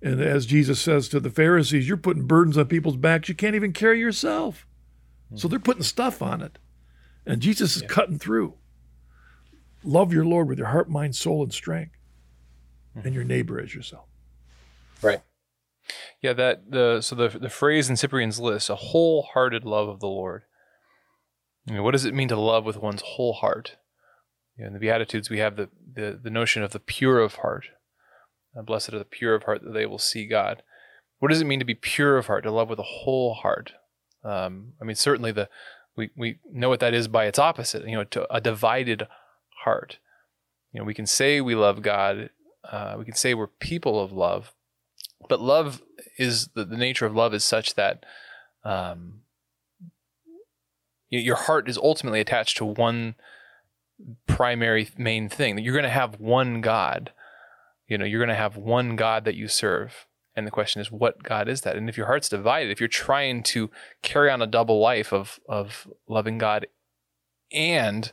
And 0.00 0.20
as 0.20 0.46
Jesus 0.46 0.80
says 0.80 1.08
to 1.08 1.20
the 1.20 1.30
Pharisees, 1.30 1.88
you're 1.88 1.96
putting 1.96 2.26
burdens 2.26 2.58
on 2.58 2.66
people's 2.66 2.96
backs 2.96 3.28
you 3.28 3.34
can't 3.34 3.54
even 3.54 3.72
carry 3.72 4.00
yourself. 4.00 4.66
So 5.34 5.48
they're 5.48 5.58
putting 5.58 5.82
stuff 5.82 6.20
on 6.20 6.42
it. 6.42 6.58
And 7.24 7.40
Jesus 7.40 7.76
is 7.76 7.82
yeah. 7.82 7.88
cutting 7.88 8.18
through. 8.18 8.54
Love 9.84 10.12
your 10.12 10.24
Lord 10.24 10.48
with 10.48 10.58
your 10.58 10.68
heart, 10.68 10.90
mind, 10.90 11.16
soul, 11.16 11.42
and 11.42 11.52
strength, 11.52 11.96
mm-hmm. 12.96 13.06
and 13.06 13.14
your 13.14 13.24
neighbor 13.24 13.60
as 13.60 13.74
yourself. 13.74 14.06
Right. 15.00 15.20
Yeah, 16.20 16.32
that 16.34 16.70
the 16.70 17.00
so 17.00 17.14
the 17.14 17.28
the 17.28 17.50
phrase 17.50 17.88
in 17.90 17.96
Cyprian's 17.96 18.40
list, 18.40 18.70
a 18.70 18.74
wholehearted 18.74 19.64
love 19.64 19.88
of 19.88 20.00
the 20.00 20.06
Lord. 20.06 20.42
I 21.68 21.72
mean, 21.72 21.82
what 21.82 21.92
does 21.92 22.04
it 22.04 22.14
mean 22.14 22.28
to 22.28 22.40
love 22.40 22.64
with 22.64 22.76
one's 22.76 23.02
whole 23.02 23.34
heart? 23.34 23.76
You 24.56 24.64
know, 24.64 24.68
in 24.68 24.72
the 24.74 24.80
Beatitudes, 24.80 25.30
we 25.30 25.38
have 25.38 25.56
the, 25.56 25.70
the, 25.94 26.18
the 26.20 26.30
notion 26.30 26.62
of 26.62 26.72
the 26.72 26.80
pure 26.80 27.20
of 27.20 27.36
heart. 27.36 27.66
Uh, 28.56 28.62
blessed 28.62 28.92
are 28.92 28.98
the 28.98 29.04
pure 29.04 29.34
of 29.34 29.44
heart, 29.44 29.62
that 29.62 29.72
they 29.72 29.86
will 29.86 29.98
see 29.98 30.26
God. 30.26 30.62
What 31.20 31.28
does 31.28 31.40
it 31.40 31.46
mean 31.46 31.60
to 31.60 31.64
be 31.64 31.74
pure 31.74 32.18
of 32.18 32.26
heart, 32.26 32.42
to 32.44 32.50
love 32.50 32.68
with 32.68 32.80
a 32.80 32.82
whole 32.82 33.34
heart? 33.34 33.72
Um, 34.24 34.72
I 34.80 34.84
mean, 34.84 34.96
certainly 34.96 35.32
the 35.32 35.48
we 35.96 36.10
we 36.16 36.38
know 36.50 36.68
what 36.68 36.80
that 36.80 36.94
is 36.94 37.08
by 37.08 37.26
its 37.26 37.38
opposite. 37.38 37.86
You 37.86 37.96
know, 37.96 38.04
to 38.04 38.32
a 38.34 38.40
divided 38.40 39.06
heart. 39.64 39.98
You 40.72 40.80
know, 40.80 40.84
we 40.84 40.94
can 40.94 41.06
say 41.06 41.40
we 41.40 41.54
love 41.54 41.82
God. 41.82 42.30
Uh, 42.68 42.96
we 42.98 43.04
can 43.04 43.14
say 43.14 43.34
we're 43.34 43.46
people 43.46 44.00
of 44.00 44.12
love, 44.12 44.52
but 45.28 45.40
love 45.40 45.82
is 46.18 46.48
the, 46.54 46.64
the 46.64 46.76
nature 46.76 47.06
of 47.06 47.14
love 47.14 47.34
is 47.34 47.44
such 47.44 47.74
that 47.74 48.04
um, 48.64 49.22
your 51.08 51.36
heart 51.36 51.68
is 51.68 51.76
ultimately 51.76 52.20
attached 52.20 52.56
to 52.56 52.64
one 52.64 53.14
primary 54.26 54.88
main 54.96 55.28
thing. 55.28 55.56
That 55.56 55.62
you're 55.62 55.74
going 55.74 55.84
to 55.84 55.90
have 55.90 56.20
one 56.20 56.60
God. 56.60 57.12
You 57.88 57.98
know, 57.98 58.04
you're 58.04 58.20
going 58.20 58.28
to 58.28 58.34
have 58.34 58.56
one 58.56 58.96
God 58.96 59.24
that 59.24 59.34
you 59.34 59.48
serve. 59.48 60.06
And 60.34 60.46
the 60.46 60.50
question 60.50 60.80
is, 60.80 60.90
what 60.90 61.22
God 61.22 61.48
is 61.48 61.60
that? 61.60 61.76
And 61.76 61.88
if 61.90 61.96
your 61.98 62.06
heart's 62.06 62.28
divided, 62.28 62.70
if 62.70 62.80
you're 62.80 62.88
trying 62.88 63.42
to 63.44 63.70
carry 64.02 64.30
on 64.30 64.40
a 64.40 64.46
double 64.46 64.80
life 64.80 65.12
of 65.12 65.38
of 65.46 65.86
loving 66.08 66.38
God 66.38 66.66
and 67.52 68.10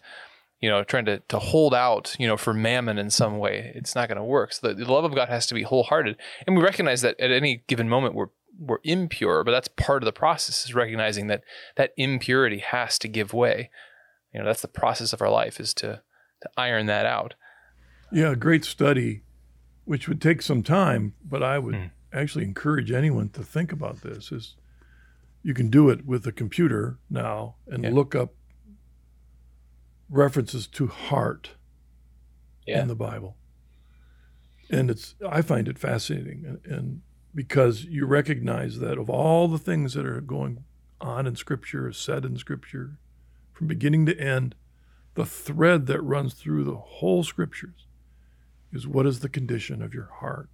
you 0.59 0.69
know 0.69 0.83
trying 0.83 1.05
to 1.05 1.19
to 1.27 1.39
hold 1.39 1.73
out 1.73 2.15
you 2.19 2.27
know 2.27 2.37
for 2.37 2.53
mammon 2.53 2.97
in 2.97 3.09
some 3.09 3.37
way, 3.37 3.71
it's 3.75 3.95
not 3.95 4.07
going 4.07 4.17
to 4.17 4.23
work. 4.23 4.53
So 4.53 4.67
the, 4.69 4.85
the 4.85 4.91
love 4.91 5.05
of 5.05 5.15
God 5.15 5.29
has 5.29 5.45
to 5.47 5.53
be 5.53 5.63
wholehearted, 5.63 6.17
and 6.45 6.55
we 6.55 6.63
recognize 6.63 7.01
that 7.01 7.19
at 7.19 7.31
any 7.31 7.63
given 7.67 7.89
moment 7.89 8.15
we're 8.15 8.29
we're 8.57 8.79
impure, 8.83 9.43
but 9.43 9.51
that's 9.51 9.69
part 9.69 10.03
of 10.03 10.05
the 10.05 10.11
process 10.11 10.65
is 10.65 10.73
recognizing 10.73 11.27
that 11.27 11.43
that 11.77 11.91
impurity 11.95 12.59
has 12.59 12.99
to 12.99 13.07
give 13.07 13.33
way. 13.33 13.69
You 14.33 14.39
know, 14.41 14.45
that's 14.45 14.61
the 14.61 14.67
process 14.67 15.13
of 15.13 15.21
our 15.21 15.29
life 15.29 15.59
is 15.59 15.73
to 15.75 16.01
to 16.41 16.49
iron 16.57 16.85
that 16.87 17.05
out. 17.05 17.35
Yeah, 18.11 18.35
great 18.35 18.65
study, 18.65 19.21
which 19.85 20.07
would 20.07 20.21
take 20.21 20.41
some 20.41 20.63
time, 20.63 21.13
but 21.23 21.43
I 21.43 21.59
would. 21.59 21.75
Mm 21.75 21.91
actually 22.13 22.43
encourage 22.43 22.91
anyone 22.91 23.29
to 23.29 23.43
think 23.43 23.71
about 23.71 24.01
this 24.01 24.31
is 24.31 24.55
you 25.43 25.53
can 25.53 25.69
do 25.69 25.89
it 25.89 26.05
with 26.05 26.25
a 26.27 26.31
computer 26.31 26.97
now 27.09 27.55
and 27.67 27.83
Yeah. 27.83 27.91
look 27.91 28.15
up 28.15 28.33
references 30.09 30.67
to 30.67 30.87
heart 30.87 31.51
Yeah. 32.65 32.81
in 32.81 32.87
the 32.87 32.95
Bible. 32.95 33.37
And 34.69 34.89
it's 34.89 35.15
I 35.27 35.41
find 35.41 35.67
it 35.67 35.79
fascinating 35.79 36.45
and, 36.45 36.65
and 36.65 37.01
because 37.33 37.85
you 37.85 38.05
recognize 38.05 38.79
that 38.79 38.97
of 38.97 39.09
all 39.09 39.47
the 39.47 39.57
things 39.59 39.93
that 39.93 40.05
are 40.05 40.21
going 40.21 40.63
on 40.99 41.27
in 41.27 41.35
scripture, 41.35 41.91
said 41.93 42.25
in 42.25 42.37
scripture, 42.37 42.97
from 43.53 43.67
beginning 43.67 44.05
to 44.07 44.19
end, 44.19 44.55
the 45.15 45.25
thread 45.25 45.85
that 45.87 46.01
runs 46.01 46.33
through 46.33 46.63
the 46.63 46.75
whole 46.77 47.23
scriptures 47.23 47.85
is 48.71 48.87
what 48.87 49.05
is 49.05 49.19
the 49.19 49.29
condition 49.29 49.81
of 49.81 49.93
your 49.93 50.09
heart. 50.19 50.49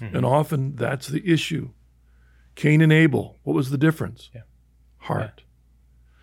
Mhm. 0.00 0.14
And 0.16 0.26
often 0.26 0.76
that's 0.76 1.08
the 1.08 1.26
issue. 1.28 1.70
Cain 2.54 2.80
and 2.80 2.92
Abel, 2.92 3.38
what 3.42 3.54
was 3.54 3.70
the 3.70 3.78
difference? 3.78 4.30
Yeah. 4.34 4.42
Heart. 4.98 5.42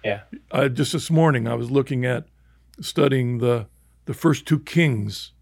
Yeah. 0.04 0.24
Uh, 0.52 0.70
just 0.70 0.94
this 0.94 1.10
morning, 1.12 1.48
I 1.48 1.56
was 1.56 1.72
looking 1.72 2.06
at 2.06 2.28
studying 2.79 3.39
the 3.39 3.67
the 4.05 4.13
first 4.13 4.46
two 4.46 4.60
kings 4.60 5.34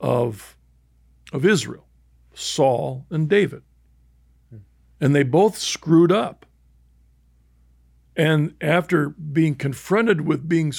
of 0.00 0.56
of 1.32 1.44
Israel, 1.44 1.86
Saul 2.34 3.06
and 3.10 3.28
David, 3.28 3.62
hmm. 4.50 4.58
and 5.00 5.14
they 5.14 5.22
both 5.22 5.58
screwed 5.58 6.12
up. 6.12 6.46
And 8.16 8.54
after 8.60 9.10
being 9.10 9.54
confronted 9.54 10.22
with 10.22 10.48
being 10.48 10.72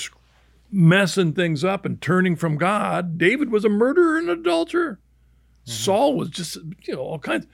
messing 0.70 1.34
things 1.34 1.64
up 1.64 1.86
and 1.86 2.02
turning 2.02 2.36
from 2.36 2.58
God, 2.58 3.18
David 3.18 3.50
was 3.50 3.66
a 3.66 3.70
murderer 3.70 4.18
and 4.18 4.30
adulterer. 4.30 5.00
Mm-hmm. 5.66 5.72
Saul 5.72 6.16
was 6.16 6.30
just 6.30 6.58
you 6.84 6.96
know 6.96 7.02
all 7.02 7.20
kinds. 7.20 7.48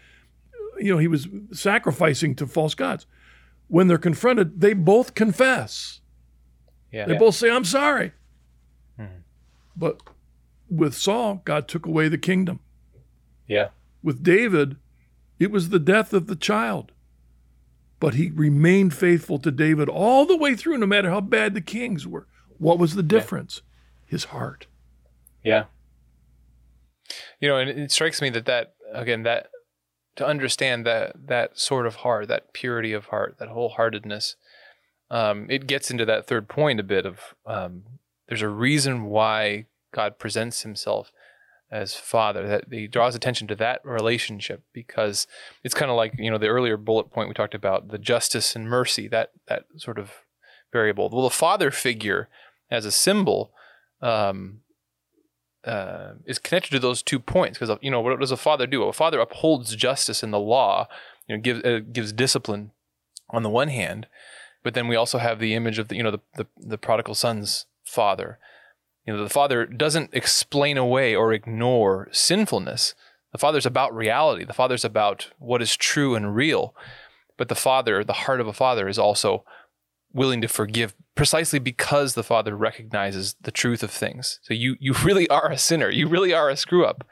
You 0.79 0.93
know 0.93 0.97
he 0.97 1.07
was 1.07 1.27
sacrificing 1.51 2.35
to 2.35 2.47
false 2.47 2.75
gods. 2.75 3.05
When 3.67 3.87
they're 3.87 3.97
confronted, 3.97 4.61
they 4.61 4.73
both 4.73 5.13
confess. 5.13 5.99
Yeah. 6.91 7.05
They 7.05 7.17
both 7.17 7.35
say, 7.35 7.49
I'm 7.49 7.65
sorry. 7.65 8.13
But 9.77 10.01
with 10.69 10.95
Saul, 10.95 11.41
God 11.45 11.67
took 11.67 11.85
away 11.85 12.09
the 12.09 12.17
kingdom. 12.17 12.59
Yeah. 13.47 13.69
With 14.03 14.23
David, 14.23 14.77
it 15.39 15.51
was 15.51 15.69
the 15.69 15.79
death 15.79 16.13
of 16.13 16.27
the 16.27 16.35
child. 16.35 16.91
But 17.99 18.15
he 18.15 18.29
remained 18.29 18.93
faithful 18.93 19.39
to 19.39 19.51
David 19.51 19.89
all 19.89 20.25
the 20.25 20.37
way 20.37 20.55
through, 20.55 20.77
no 20.77 20.85
matter 20.85 21.09
how 21.09 21.21
bad 21.21 21.53
the 21.53 21.61
kings 21.61 22.07
were. 22.07 22.27
What 22.57 22.77
was 22.79 22.95
the 22.95 23.03
difference? 23.03 23.61
His 24.05 24.25
heart. 24.25 24.67
Yeah. 25.43 25.65
You 27.39 27.47
know, 27.47 27.57
and 27.57 27.69
it 27.69 27.91
strikes 27.91 28.21
me 28.21 28.29
that 28.31 28.45
that 28.45 28.73
again 28.93 29.23
that 29.23 29.49
to 30.15 30.25
understand 30.25 30.85
that 30.85 31.27
that 31.27 31.57
sort 31.57 31.87
of 31.87 31.97
heart, 31.97 32.27
that 32.27 32.53
purity 32.53 32.93
of 32.93 33.05
heart, 33.05 33.37
that 33.39 33.49
wholeheartedness, 33.49 34.35
um, 35.09 35.47
it 35.49 35.67
gets 35.67 35.89
into 35.89 36.05
that 36.05 36.27
third 36.27 36.47
point 36.47 36.79
a 36.79 36.83
bit 36.83 37.05
of 37.05 37.19
um, 37.45 37.83
there's 38.27 38.41
a 38.41 38.49
reason 38.49 39.05
why 39.05 39.65
God 39.93 40.19
presents 40.19 40.61
Himself 40.61 41.11
as 41.71 41.95
Father. 41.95 42.47
That 42.47 42.65
He 42.69 42.87
draws 42.87 43.15
attention 43.15 43.47
to 43.47 43.55
that 43.55 43.81
relationship 43.83 44.63
because 44.73 45.27
it's 45.63 45.73
kind 45.73 45.91
of 45.91 45.97
like 45.97 46.13
you 46.17 46.31
know 46.31 46.37
the 46.37 46.47
earlier 46.47 46.77
bullet 46.77 47.11
point 47.11 47.27
we 47.27 47.33
talked 47.33 47.55
about 47.55 47.89
the 47.89 47.97
justice 47.97 48.55
and 48.55 48.69
mercy 48.69 49.07
that 49.07 49.31
that 49.47 49.65
sort 49.77 49.99
of 49.99 50.11
variable. 50.71 51.09
Well, 51.09 51.23
the 51.23 51.29
Father 51.29 51.71
figure 51.71 52.29
as 52.69 52.85
a 52.85 52.91
symbol. 52.91 53.51
Um, 54.01 54.61
uh, 55.65 56.13
is 56.25 56.39
connected 56.39 56.71
to 56.71 56.79
those 56.79 57.03
two 57.03 57.19
points 57.19 57.59
because 57.59 57.77
you 57.81 57.91
know 57.91 57.99
what 57.99 58.17
does 58.19 58.31
a 58.31 58.37
father 58.37 58.65
do? 58.65 58.83
A 58.83 58.93
father 58.93 59.19
upholds 59.19 59.75
justice 59.75 60.23
in 60.23 60.31
the 60.31 60.39
law, 60.39 60.87
you 61.27 61.35
know, 61.35 61.41
gives 61.41 61.61
uh, 61.65 61.79
gives 61.91 62.13
discipline 62.13 62.71
on 63.29 63.43
the 63.43 63.49
one 63.49 63.67
hand, 63.67 64.07
but 64.63 64.75
then 64.75 64.87
we 64.87 64.95
also 64.95 65.17
have 65.17 65.39
the 65.39 65.53
image 65.53 65.77
of 65.77 65.89
the 65.89 65.97
you 65.97 66.03
know 66.03 66.11
the 66.11 66.21
the, 66.35 66.47
the 66.55 66.77
prodigal 66.77 67.15
son's 67.15 67.65
father. 67.87 68.39
You 69.05 69.13
know, 69.13 69.23
the 69.23 69.29
father 69.29 69.65
doesn't 69.65 70.13
explain 70.13 70.77
away 70.77 71.15
or 71.15 71.33
ignore 71.33 72.09
sinfulness. 72.11 72.93
The 73.31 73.37
father's 73.37 73.65
about 73.65 73.95
reality. 73.95 74.43
The 74.43 74.53
father's 74.53 74.85
about 74.85 75.29
what 75.39 75.61
is 75.61 75.75
true 75.75 76.15
and 76.15 76.35
real. 76.35 76.75
But 77.37 77.49
the 77.49 77.55
father, 77.55 78.03
the 78.03 78.13
heart 78.13 78.41
of 78.41 78.47
a 78.47 78.53
father, 78.53 78.87
is 78.87 78.99
also 78.99 79.45
willing 80.13 80.41
to 80.41 80.47
forgive 80.47 80.95
precisely 81.15 81.59
because 81.59 82.13
the 82.13 82.23
father 82.23 82.55
recognizes 82.55 83.35
the 83.41 83.51
truth 83.51 83.83
of 83.83 83.91
things. 83.91 84.39
So 84.43 84.53
you 84.53 84.75
you 84.79 84.93
really 85.03 85.29
are 85.29 85.51
a 85.51 85.57
sinner. 85.57 85.89
You 85.89 86.07
really 86.07 86.33
are 86.33 86.49
a 86.49 86.57
screw 86.57 86.85
up. 86.85 87.07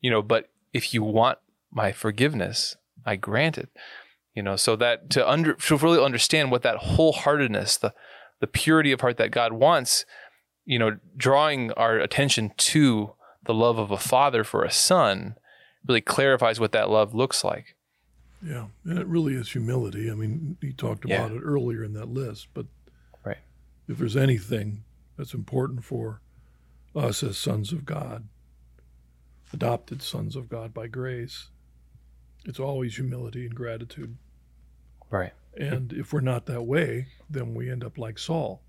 You 0.00 0.10
know, 0.10 0.22
but 0.22 0.48
if 0.72 0.94
you 0.94 1.02
want 1.02 1.38
my 1.70 1.92
forgiveness, 1.92 2.76
I 3.04 3.16
grant 3.16 3.58
it. 3.58 3.68
You 4.34 4.42
know, 4.42 4.56
so 4.56 4.76
that 4.76 5.10
to 5.10 5.28
under 5.28 5.54
to 5.54 5.76
really 5.76 6.02
understand 6.02 6.50
what 6.50 6.62
that 6.62 6.78
wholeheartedness, 6.78 7.80
the 7.80 7.92
the 8.40 8.46
purity 8.46 8.92
of 8.92 9.00
heart 9.00 9.16
that 9.16 9.30
God 9.30 9.52
wants, 9.52 10.04
you 10.64 10.78
know, 10.78 10.98
drawing 11.16 11.72
our 11.72 11.98
attention 11.98 12.52
to 12.56 13.14
the 13.44 13.54
love 13.54 13.78
of 13.78 13.90
a 13.90 13.98
father 13.98 14.44
for 14.44 14.64
a 14.64 14.70
son 14.70 15.36
really 15.86 16.00
clarifies 16.00 16.60
what 16.60 16.72
that 16.72 16.90
love 16.90 17.14
looks 17.14 17.42
like. 17.42 17.74
Yeah. 18.42 18.66
And 18.84 18.98
it 18.98 19.06
really 19.06 19.34
is 19.34 19.50
humility. 19.52 20.10
I 20.10 20.14
mean, 20.14 20.56
he 20.60 20.72
talked 20.72 21.08
Yeah. 21.08 21.24
about 21.26 21.36
it 21.36 21.40
earlier 21.40 21.82
in 21.82 21.94
that 21.94 22.08
list, 22.08 22.48
but 22.54 22.66
Right. 23.24 23.38
if 23.88 23.98
there's 23.98 24.16
anything 24.16 24.84
that's 25.16 25.34
important 25.34 25.84
for 25.84 26.20
us 26.94 27.22
as 27.22 27.36
sons 27.38 27.72
of 27.72 27.84
God, 27.84 28.28
adopted 29.52 30.02
sons 30.02 30.36
of 30.36 30.48
God 30.48 30.74
by 30.74 30.86
grace, 30.86 31.48
it's 32.44 32.60
always 32.60 32.96
humility 32.96 33.46
and 33.46 33.54
gratitude. 33.54 34.16
Right. 35.10 35.32
And 35.58 35.92
if 35.92 36.12
we're 36.12 36.20
not 36.20 36.46
that 36.46 36.62
way, 36.62 37.08
then 37.28 37.54
we 37.54 37.70
end 37.70 37.82
up 37.84 37.98
like 37.98 38.18
Saul. 38.18 38.62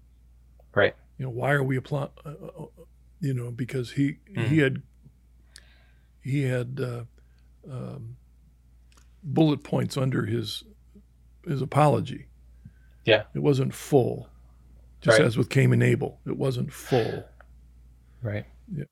Right. 0.74 0.96
You 1.18 1.26
know, 1.26 1.32
why 1.32 1.52
are 1.52 1.64
we 1.64 1.78
applying? 1.78 2.10
Uh, 2.26 2.30
uh, 2.30 2.66
you 3.22 3.34
know, 3.34 3.52
because 3.52 3.92
he 3.92 4.18
he 4.36 4.58
had 4.60 4.82
he 6.22 6.44
had 6.44 6.80
uh, 6.82 7.04
um, 7.72 8.16
bullet 9.24 9.64
points 9.64 9.98
under 9.98 10.26
his 10.26 10.64
his 11.46 11.62
apology. 11.62 12.28
Yeah. 13.06 13.24
It 13.34 13.40
wasn't 13.40 13.74
full, 13.74 14.30
just 15.02 15.18
Right. 15.20 15.26
as 15.28 15.38
with 15.38 15.50
Cain 15.50 15.74
and 15.74 15.84
Abel. 15.84 16.20
It 16.26 16.38
wasn't 16.38 16.72
full. 16.72 17.24
Right. 18.22 18.46
Yeah. 18.74 18.86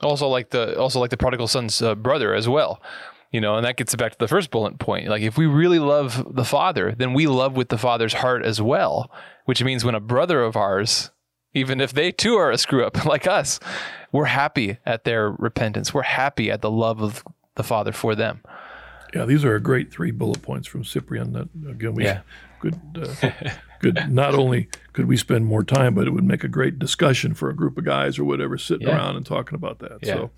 Also, 0.00 0.28
like 0.28 0.50
the 0.50 0.78
also 0.78 1.00
like 1.00 1.10
the 1.10 1.16
prodigal 1.16 1.48
son's 1.48 1.80
uh, 1.80 1.94
brother 1.94 2.34
as 2.34 2.48
well, 2.48 2.82
you 3.32 3.40
know, 3.40 3.56
and 3.56 3.64
that 3.66 3.76
gets 3.76 3.94
back 3.94 4.12
to 4.12 4.18
the 4.18 4.28
first 4.28 4.50
bullet 4.50 4.78
point. 4.78 5.08
Like, 5.08 5.22
if 5.22 5.36
we 5.36 5.46
really 5.46 5.78
love 5.78 6.26
the 6.34 6.44
father, 6.44 6.94
then 6.96 7.12
we 7.14 7.26
love 7.26 7.56
with 7.56 7.68
the 7.68 7.78
father's 7.78 8.14
heart 8.14 8.44
as 8.44 8.60
well. 8.62 9.10
Which 9.44 9.62
means 9.62 9.84
when 9.84 9.94
a 9.94 10.00
brother 10.00 10.42
of 10.42 10.56
ours, 10.56 11.10
even 11.54 11.80
if 11.80 11.92
they 11.92 12.10
too 12.12 12.34
are 12.36 12.50
a 12.50 12.58
screw 12.58 12.84
up 12.84 13.04
like 13.04 13.26
us, 13.26 13.60
we're 14.12 14.24
happy 14.26 14.78
at 14.86 15.04
their 15.04 15.30
repentance. 15.30 15.92
We're 15.94 16.02
happy 16.02 16.50
at 16.50 16.62
the 16.62 16.70
love 16.70 17.00
of 17.02 17.24
the 17.54 17.62
father 17.62 17.92
for 17.92 18.14
them. 18.14 18.40
Yeah, 19.14 19.24
these 19.24 19.44
are 19.44 19.54
a 19.54 19.60
great 19.60 19.92
three 19.92 20.10
bullet 20.10 20.42
points 20.42 20.66
from 20.68 20.84
Cyprian. 20.84 21.32
That 21.32 21.48
again, 21.70 21.94
we 21.94 22.04
Yeah. 22.04 22.20
could 22.60 22.74
uh, 23.00 23.30
not 24.08 24.34
only 24.34 24.68
could 24.92 25.06
we 25.06 25.16
spend 25.16 25.46
more 25.46 25.62
time, 25.62 25.94
but 25.94 26.06
it 26.06 26.10
would 26.10 26.24
make 26.24 26.42
a 26.44 26.48
great 26.48 26.78
discussion 26.78 27.32
for 27.34 27.48
a 27.48 27.54
group 27.54 27.78
of 27.78 27.84
guys 27.84 28.18
or 28.18 28.24
whatever 28.24 28.58
sitting 28.58 28.88
Yeah. 28.88 28.96
around 28.96 29.16
and 29.16 29.24
talking 29.24 29.54
about 29.54 29.78
that. 29.78 29.98
Yeah. 30.02 30.14
So, 30.14 30.30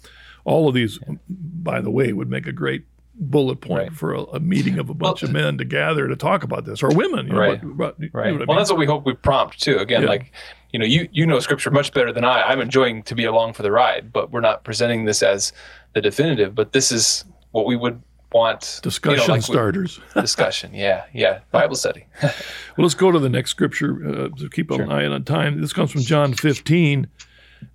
all 0.48 0.68
of 0.68 0.74
these, 0.74 0.98
by 1.28 1.80
the 1.80 1.90
way, 1.90 2.12
would 2.12 2.30
make 2.30 2.46
a 2.46 2.52
great 2.52 2.84
bullet 3.20 3.60
point 3.60 3.82
Right. 3.88 3.92
for 3.92 4.14
a, 4.14 4.22
a 4.22 4.40
meeting 4.40 4.78
of 4.78 4.88
a 4.90 4.94
bunch 4.94 5.22
of 5.24 5.32
men 5.32 5.58
to 5.58 5.64
gather 5.64 6.06
to 6.06 6.14
talk 6.16 6.44
about 6.44 6.64
this, 6.64 6.82
or 6.82 6.88
women. 6.94 7.26
You 7.26 7.32
know, 7.32 7.38
Right. 7.40 7.64
what- 7.64 7.76
what- 7.76 7.94
you 8.00 8.06
know 8.06 8.10
Right. 8.20 8.32
what 8.32 8.42
I 8.42 8.44
well, 8.46 8.56
that's 8.58 8.70
what 8.70 8.78
we 8.78 8.86
hope 8.86 9.04
we 9.04 9.14
prompt 9.14 9.60
too. 9.60 9.76
Again, 9.78 10.02
Yeah. 10.02 10.08
like 10.08 10.32
you 10.72 10.78
know, 10.78 10.84
you 10.86 11.08
you 11.12 11.26
know 11.26 11.40
scripture 11.40 11.70
much 11.70 11.92
better 11.92 12.12
than 12.12 12.24
I. 12.24 12.42
I'm 12.42 12.60
enjoying 12.60 13.02
to 13.04 13.14
be 13.14 13.24
along 13.24 13.54
for 13.54 13.62
the 13.62 13.72
ride, 13.72 14.12
but 14.12 14.30
we're 14.30 14.40
not 14.40 14.64
presenting 14.64 15.04
this 15.04 15.22
as 15.22 15.52
the 15.94 16.00
definitive. 16.00 16.54
But 16.54 16.72
this 16.72 16.92
is 16.92 17.24
what 17.52 17.66
we 17.66 17.74
would 17.76 18.00
want. 18.32 18.62
you 18.74 18.78
know, 18.78 18.90
discussion 18.90 19.30
like 19.32 19.38
we- 19.48 19.54
starters. 19.54 20.00
discussion. 20.14 20.70
Yeah, 20.74 21.04
yeah. 21.14 21.38
Bible 21.50 21.74
study. 21.74 22.04
Well, 22.22 22.32
let's 22.76 22.94
go 22.94 23.10
to 23.10 23.18
the 23.18 23.30
next 23.30 23.50
scripture 23.50 23.98
uh, 24.06 24.28
to 24.38 24.48
keep 24.50 24.70
an 24.70 24.92
eye 24.92 25.06
on 25.06 25.24
time. 25.24 25.60
This 25.60 25.72
comes 25.72 25.90
from 25.90 26.02
John 26.02 26.34
15, 26.34 27.06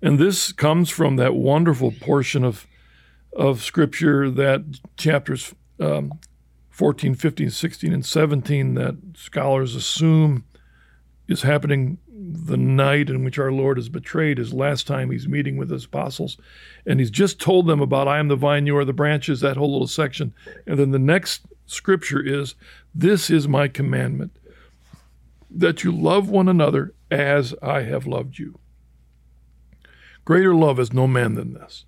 and 0.02 0.18
this 0.18 0.52
comes 0.52 0.90
from 0.90 1.16
that 1.16 1.34
wonderful 1.34 1.92
portion 1.92 2.44
of 2.44 2.66
of 3.34 3.62
scripture 3.62 4.30
that 4.30 4.78
chapters 4.96 5.54
um, 5.80 6.12
14, 6.70 7.14
15, 7.14 7.50
16, 7.50 7.92
and 7.92 8.06
17 8.06 8.74
that 8.74 8.96
scholars 9.16 9.74
assume 9.74 10.44
is 11.28 11.42
happening 11.42 11.98
the 12.16 12.56
night 12.56 13.10
in 13.10 13.24
which 13.24 13.38
our 13.38 13.52
Lord 13.52 13.78
is 13.78 13.88
betrayed, 13.88 14.38
his 14.38 14.52
last 14.52 14.86
time 14.86 15.10
he's 15.10 15.28
meeting 15.28 15.56
with 15.56 15.70
his 15.70 15.84
apostles. 15.84 16.36
And 16.86 17.00
he's 17.00 17.10
just 17.10 17.40
told 17.40 17.66
them 17.66 17.80
about, 17.80 18.08
I 18.08 18.18
am 18.18 18.28
the 18.28 18.36
vine, 18.36 18.66
you 18.66 18.76
are 18.76 18.84
the 18.84 18.92
branches, 18.92 19.40
that 19.40 19.56
whole 19.56 19.72
little 19.72 19.86
section. 19.86 20.32
And 20.66 20.78
then 20.78 20.90
the 20.90 20.98
next 20.98 21.46
scripture 21.66 22.20
is, 22.20 22.54
This 22.94 23.30
is 23.30 23.48
my 23.48 23.68
commandment, 23.68 24.36
that 25.50 25.84
you 25.84 25.92
love 25.92 26.28
one 26.28 26.48
another 26.48 26.94
as 27.10 27.54
I 27.62 27.82
have 27.82 28.06
loved 28.06 28.38
you. 28.38 28.58
Greater 30.24 30.54
love 30.54 30.78
has 30.78 30.92
no 30.92 31.06
man 31.06 31.34
than 31.34 31.54
this, 31.54 31.84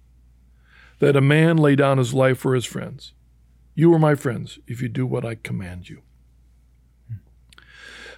that 0.98 1.16
a 1.16 1.20
man 1.20 1.56
lay 1.56 1.74
down 1.74 1.98
his 1.98 2.12
life 2.12 2.38
for 2.38 2.54
his 2.54 2.64
friends. 2.64 3.12
You 3.74 3.92
are 3.94 3.98
my 3.98 4.14
friends 4.14 4.58
if 4.66 4.80
you 4.80 4.88
do 4.88 5.06
what 5.06 5.24
I 5.24 5.34
command 5.34 5.88
you. 5.88 6.02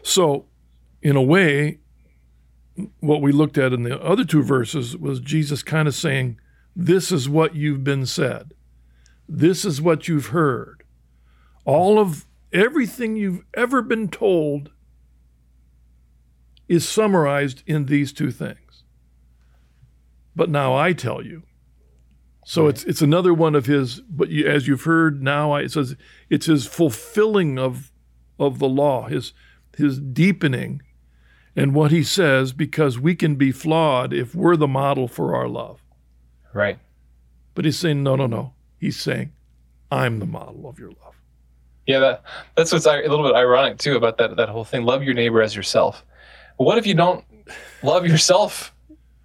So, 0.03 0.47
in 1.03 1.17
a 1.17 1.23
way, 1.23 1.79
what 3.01 3.21
we 3.21 3.33
looked 3.33 3.59
at 3.59 3.73
in 3.73 3.83
the 3.83 4.01
other 4.01 4.25
two 4.25 4.43
verses 4.43 4.97
was 4.97 5.21
Jesus 5.21 5.63
kind 5.63 5.89
of 5.89 5.95
saying, 5.95 6.41
This 6.75 7.11
is 7.11 7.29
what 7.29 7.55
you've 7.55 7.85
been 7.85 8.07
said. 8.07 8.55
This 9.29 9.65
is 9.65 9.83
what 9.83 10.09
you've 10.09 10.29
heard. 10.29 10.85
All 11.65 11.99
of 11.99 12.27
everything 12.53 13.17
you've 13.17 13.45
ever 13.55 13.83
been 13.83 14.09
told 14.09 14.71
is 16.69 16.89
summarized 16.89 17.63
in 17.67 17.87
these 17.87 18.13
two 18.13 18.31
things. 18.31 18.68
But 20.39 20.51
now 20.51 20.77
I 20.77 20.93
tell 20.93 21.21
you. 21.21 21.43
So 22.47 22.69
it's 22.69 22.85
it's 22.85 23.03
another 23.03 23.35
one 23.35 23.57
of 23.57 23.67
his. 23.67 24.01
But 24.03 24.29
you, 24.29 24.47
as 24.47 24.69
you've 24.69 24.85
heard 24.85 25.21
now, 25.21 25.51
I, 25.51 25.63
it 25.63 25.73
says 25.73 25.97
it's 26.31 26.47
his 26.47 26.65
fulfilling 26.65 27.59
of 27.59 27.91
of 28.39 28.61
the 28.61 28.69
law, 28.69 29.09
his 29.09 29.33
his 29.77 29.99
deepening, 29.99 30.81
and 31.57 31.75
what 31.75 31.91
he 31.91 32.05
says 32.05 32.53
because 32.53 33.01
we 33.01 33.17
can 33.17 33.35
be 33.35 33.51
flawed 33.51 34.13
if 34.13 34.33
we're 34.33 34.55
the 34.55 34.69
model 34.69 35.09
for 35.09 35.35
our 35.35 35.49
love. 35.49 35.83
Right. 36.55 36.79
But 37.57 37.65
he's 37.65 37.77
saying 37.77 38.05
no, 38.05 38.15
no, 38.15 38.29
no. 38.29 38.55
He's 38.79 38.99
saying, 38.99 39.33
I'm 39.91 40.21
the 40.21 40.27
model 40.27 40.69
of 40.69 40.79
your 40.79 40.91
love. 40.91 41.17
Yeah, 41.89 41.99
that 41.99 42.23
that's 42.55 42.73
what's 42.73 42.87
a 42.87 43.01
little 43.09 43.25
bit 43.25 43.35
ironic 43.35 43.79
too 43.79 43.97
about 43.97 44.19
that 44.19 44.37
that 44.37 44.51
whole 44.51 44.65
thing. 44.65 44.85
Love 44.85 45.03
your 45.03 45.15
neighbor 45.15 45.43
as 45.43 45.57
yourself. 45.57 46.05
What 46.59 46.79
if 46.79 46.87
you 46.87 46.95
don't 46.95 47.25
love 47.83 48.07
yourself 48.07 48.73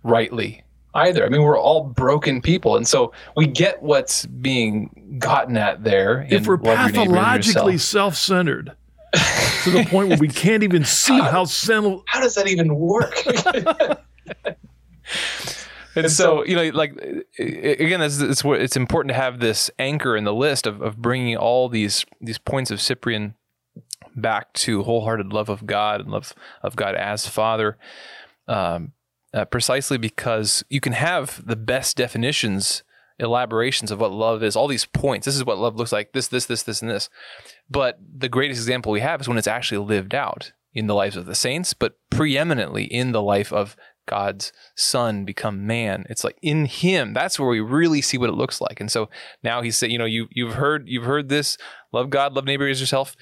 rightly? 0.02 0.62
Either. 0.94 1.26
I 1.26 1.30
mean, 1.30 1.42
we're 1.42 1.60
all 1.60 1.84
broken 1.84 2.42
people, 2.42 2.78
and 2.78 2.88
so 2.88 3.14
we 3.36 3.48
get 3.48 3.82
what's 3.82 4.26
being 4.26 5.18
gotten 5.20 5.58
at 5.58 5.84
there. 5.84 6.28
If 6.30 6.48
we're 6.48 6.58
pathologically 6.58 7.78
self-centered 7.78 8.74
to 9.64 9.72
the 9.72 9.86
point 9.86 10.10
where 10.10 10.18
we 10.18 10.28
can't 10.28 10.64
even 10.64 10.84
see 10.84 11.18
how, 11.20 11.32
how 11.32 11.46
sen- 11.46 12.02
how 12.08 12.22
does 12.22 12.36
that 12.36 12.48
even 12.48 12.76
work? 12.76 13.16
and 15.96 16.12
so 16.12 16.44
you 16.46 16.56
know 16.56 16.70
like 16.70 16.94
again 17.40 18.02
it's, 18.02 18.20
it's 18.20 18.44
it's 18.44 18.76
important 18.76 19.10
to 19.10 19.16
have 19.16 19.40
this 19.40 19.70
anchor 19.80 20.16
in 20.16 20.24
the 20.24 20.34
list 20.34 20.66
of, 20.66 20.82
of 20.82 20.98
bringing 20.98 21.38
all 21.38 21.70
these 21.70 22.06
these 22.22 22.38
points 22.38 22.72
of 22.72 22.82
cyprian 22.82 23.36
back 24.16 24.52
to 24.54 24.84
wholehearted 24.84 25.34
love 25.34 25.50
of 25.50 25.66
god 25.66 26.02
and 26.02 26.12
love 26.12 26.34
of 26.62 26.76
god 26.76 26.96
as 26.96 27.28
father 27.28 27.78
um, 28.48 28.92
uh, 29.34 29.46
precisely 29.46 29.98
because 29.98 30.63
you 30.69 30.80
can 30.80 30.93
have 30.93 31.46
the 31.46 31.56
best 31.56 31.98
definitions, 31.98 32.84
elaborations 33.19 33.91
of 33.91 34.00
what 34.00 34.12
love 34.12 34.43
is, 34.43 34.56
all 34.56 34.67
these 34.67 34.86
points. 34.86 35.26
This 35.26 35.36
is 35.36 35.46
what 35.46 35.58
love 35.58 35.76
looks 35.76 35.91
like 35.91 36.13
this, 36.13 36.28
this, 36.28 36.46
this, 36.46 36.63
this, 36.63 36.82
and 36.82 36.91
this. 36.91 37.10
But 37.69 38.00
the 38.15 38.30
greatest 38.30 38.60
example 38.60 38.91
we 38.91 39.02
have 39.02 39.22
is 39.22 39.28
when 39.28 39.38
it's 39.38 39.48
actually 39.48 39.86
lived 39.86 40.13
out 40.13 40.52
in 40.74 40.88
the 40.88 40.96
lives 40.96 41.15
of 41.15 41.26
the 41.26 41.36
saints, 41.36 41.74
but 41.74 41.98
preeminently 42.10 42.84
in 42.84 43.12
the 43.12 43.22
life 43.22 43.54
of 43.54 43.76
God's 44.06 44.52
son 44.76 45.24
become 45.24 45.65
man. 45.65 46.06
It's 46.10 46.24
like 46.24 46.38
in 46.41 46.65
him, 46.65 47.13
that's 47.13 47.39
where 47.39 47.50
we 47.50 47.60
really 47.60 48.02
see 48.02 48.17
what 48.17 48.30
it 48.30 48.34
looks 48.36 48.60
like. 48.60 48.80
And 48.80 48.91
so 48.91 49.10
now 49.43 49.62
he's 49.62 49.78
saying, 49.78 49.91
you 49.91 49.98
know, 49.98 50.06
you 50.06 50.28
you've 50.32 50.56
heard 50.56 50.88
you've 50.88 51.06
heard 51.06 51.30
this, 51.30 51.58
love 51.91 52.10
God, 52.10 52.34
love 52.34 52.46
neighbor 52.46 52.67
as 52.67 52.80
yourself. 52.82 53.15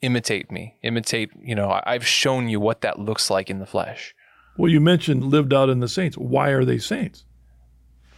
Imitate 0.00 0.50
me. 0.50 0.78
Imitate, 0.82 1.30
you 1.42 1.56
know, 1.56 1.80
I've 1.84 2.06
shown 2.06 2.48
you 2.48 2.60
what 2.60 2.82
that 2.82 3.00
looks 3.00 3.30
like 3.30 3.50
in 3.50 3.58
the 3.58 3.66
flesh. 3.66 4.14
Well, 4.58 4.70
you 4.70 4.80
mentioned 4.80 5.24
lived 5.24 5.54
out 5.54 5.70
in 5.70 5.78
the 5.78 5.88
saints. 5.88 6.18
Why 6.18 6.50
are 6.50 6.64
they 6.64 6.78
saints? 6.78 7.24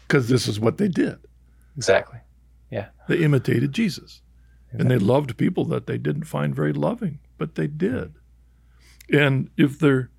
Because 0.09 0.29
this 0.29 0.49
is 0.49 0.59
what 0.59 0.79
they 0.79 0.89
did. 0.89 1.19
Exactly. 1.77 2.19
Yeah. 2.71 2.89
They 3.09 3.19
imitated 3.19 3.73
Jesus. 3.73 4.23
Exactly. 4.73 4.81
And 4.81 4.91
they 4.91 5.05
loved 5.05 5.37
people 5.37 5.67
that 5.67 5.87
they 5.87 5.99
didn't 5.99 6.25
find 6.25 6.55
very 6.57 6.73
loving, 6.73 7.19
but 7.37 7.57
they 7.57 7.67
did. 7.67 8.15
And 9.13 9.51
if 9.59 9.79
they're, 9.79 10.11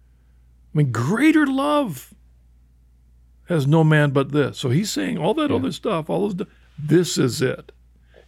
I 0.74 0.78
mean, 0.78 0.92
greater 0.92 1.48
love 1.48 2.14
has 3.46 3.66
no 3.66 3.84
man 3.84 4.12
but 4.12 4.32
this. 4.32 4.60
So 4.60 4.70
he's 4.70 4.92
saying 4.92 5.18
all 5.18 5.34
that 5.34 5.50
yeah. 5.50 5.56
other 5.56 5.72
stuff, 5.72 6.08
all 6.08 6.30
those, 6.30 6.48
this 6.78 7.18
is 7.18 7.42
it. 7.42 7.72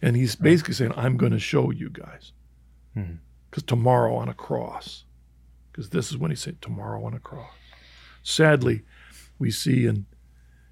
And 0.02 0.16
he's 0.16 0.34
basically 0.34 0.74
saying, 0.74 0.92
I'm 0.96 1.16
going 1.16 1.32
to 1.32 1.38
show 1.38 1.70
you 1.70 1.90
guys. 1.90 2.32
Because 2.94 3.08
mm-hmm. 3.08 3.66
tomorrow 3.66 4.16
on 4.16 4.28
a 4.28 4.34
cross, 4.34 5.04
because 5.70 5.90
this 5.90 6.10
is 6.10 6.18
when 6.18 6.32
he 6.32 6.36
said, 6.36 6.60
tomorrow 6.60 7.04
on 7.04 7.14
a 7.14 7.20
cross 7.20 7.52
sadly, 8.24 8.82
we 9.38 9.52
see 9.52 9.86
in 9.86 10.06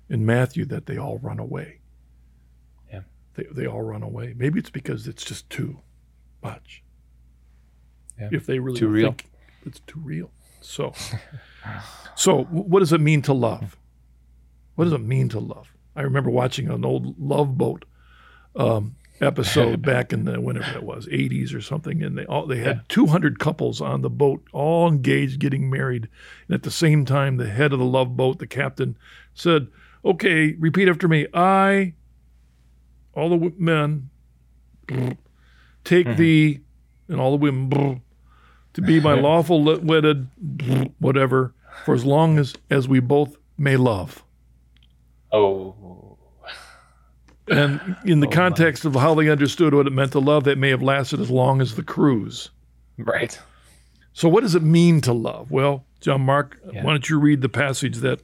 in 0.09 0.27
Matthew 0.27 0.65
that 0.67 0.87
they 0.87 0.97
all 0.97 1.19
run 1.19 1.39
away. 1.39 1.79
Yeah. 2.93 3.03
They 3.35 3.47
they 3.53 3.67
all 3.67 3.83
run 3.83 4.03
away. 4.03 4.35
Maybe 4.37 4.59
it's 4.59 4.71
because 4.71 5.07
it's 5.07 5.25
just 5.25 5.49
too 5.49 5.79
much. 6.43 6.83
Yeah. 8.19 8.31
If 8.33 8.47
they 8.47 8.59
really 8.59 8.81
too 8.81 8.89
real. 8.89 9.15
it's 9.65 9.81
too 9.87 10.01
real. 10.01 10.33
So 10.61 10.93
so 12.17 12.43
what 12.45 12.81
does 12.81 12.93
it 12.93 13.01
mean 13.01 13.23
to 13.23 13.33
love? 13.33 13.77
What 14.75 14.85
does 14.85 14.93
it 14.95 15.03
mean 15.03 15.29
to 15.31 15.39
love? 15.39 15.73
I 15.95 16.03
remember 16.03 16.31
watching 16.31 16.69
an 16.69 16.85
old 16.85 17.19
love 17.21 17.59
boat 17.59 17.85
um, 18.57 18.97
episode 19.21 19.83
back 19.87 20.13
in 20.13 20.25
the 20.25 20.41
whenever 20.41 20.77
it 20.77 20.83
was 20.83 21.07
80s 21.07 21.55
or 21.55 21.61
something 21.61 22.03
and 22.03 22.17
they 22.19 22.25
all 22.27 22.47
they 22.47 22.59
had 22.59 22.77
yeah. 22.77 22.83
200 22.89 23.39
couples 23.39 23.81
on 23.81 24.03
the 24.03 24.11
boat 24.11 24.43
all 24.53 24.89
engaged 24.89 25.39
getting 25.39 25.71
married 25.71 26.09
and 26.49 26.55
at 26.55 26.63
the 26.63 26.71
same 26.71 27.05
time 27.05 27.37
the 27.37 27.49
head 27.49 27.73
of 27.73 27.79
the 27.79 27.85
love 27.85 28.17
boat 28.17 28.39
the 28.39 28.47
captain 28.47 28.97
said 29.35 29.69
okay 30.05 30.53
repeat 30.59 30.89
after 30.89 31.09
me 31.09 31.27
i 31.35 31.93
all 33.15 33.29
the 33.29 33.53
men 33.57 34.11
take 35.85 36.07
mm-hmm. 36.07 36.17
thee 36.17 36.61
and 37.09 37.21
all 37.21 37.31
the 37.31 37.37
women 37.37 38.03
to 38.73 38.81
be 38.81 39.01
my 39.01 39.13
lawful 39.21 39.63
wedded 39.81 40.29
whatever 40.99 41.55
for 41.85 41.95
as 41.95 42.05
long 42.05 42.39
as 42.39 42.55
as 42.71 42.89
we 42.89 42.99
both 43.01 43.37
may 43.57 43.77
love 43.77 44.25
oh 45.31 46.12
and 47.49 47.97
in 48.05 48.21
the 48.21 48.27
oh, 48.27 48.31
context 48.31 48.85
my. 48.85 48.91
of 48.91 48.97
how 48.97 49.15
they 49.15 49.29
understood 49.29 49.75
what 49.75 49.87
it 49.87 49.93
meant 49.93 50.13
to 50.13 50.19
love, 50.19 50.45
that 50.45 50.59
may 50.59 50.71
have 50.71 50.83
lasted 50.83 51.21
as 51.21 51.31
long 51.31 51.61
as 51.61 51.75
the 51.75 51.83
cruise. 51.83 52.51
Right. 52.99 53.39
So, 54.13 54.29
what 54.29 54.43
does 54.43 54.55
it 54.55 54.63
mean 54.63 55.01
to 55.03 55.13
love? 55.13 55.51
Well, 55.51 55.85
John 56.01 56.23
Mark, 56.23 56.59
yeah. 56.73 56.85
why 56.85 56.93
don't 56.93 57.09
you 57.09 57.19
read 57.19 57.41
the 57.41 57.49
passage 57.49 57.99
that 57.99 58.21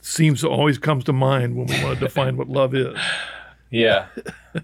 seems 0.00 0.40
to 0.40 0.48
always 0.48 0.78
comes 0.78 1.04
to 1.04 1.12
mind 1.12 1.56
when 1.56 1.66
we 1.66 1.82
want 1.82 1.98
to 1.98 2.04
define 2.04 2.36
what 2.36 2.48
love 2.48 2.74
is? 2.74 2.96
Yeah, 3.70 4.06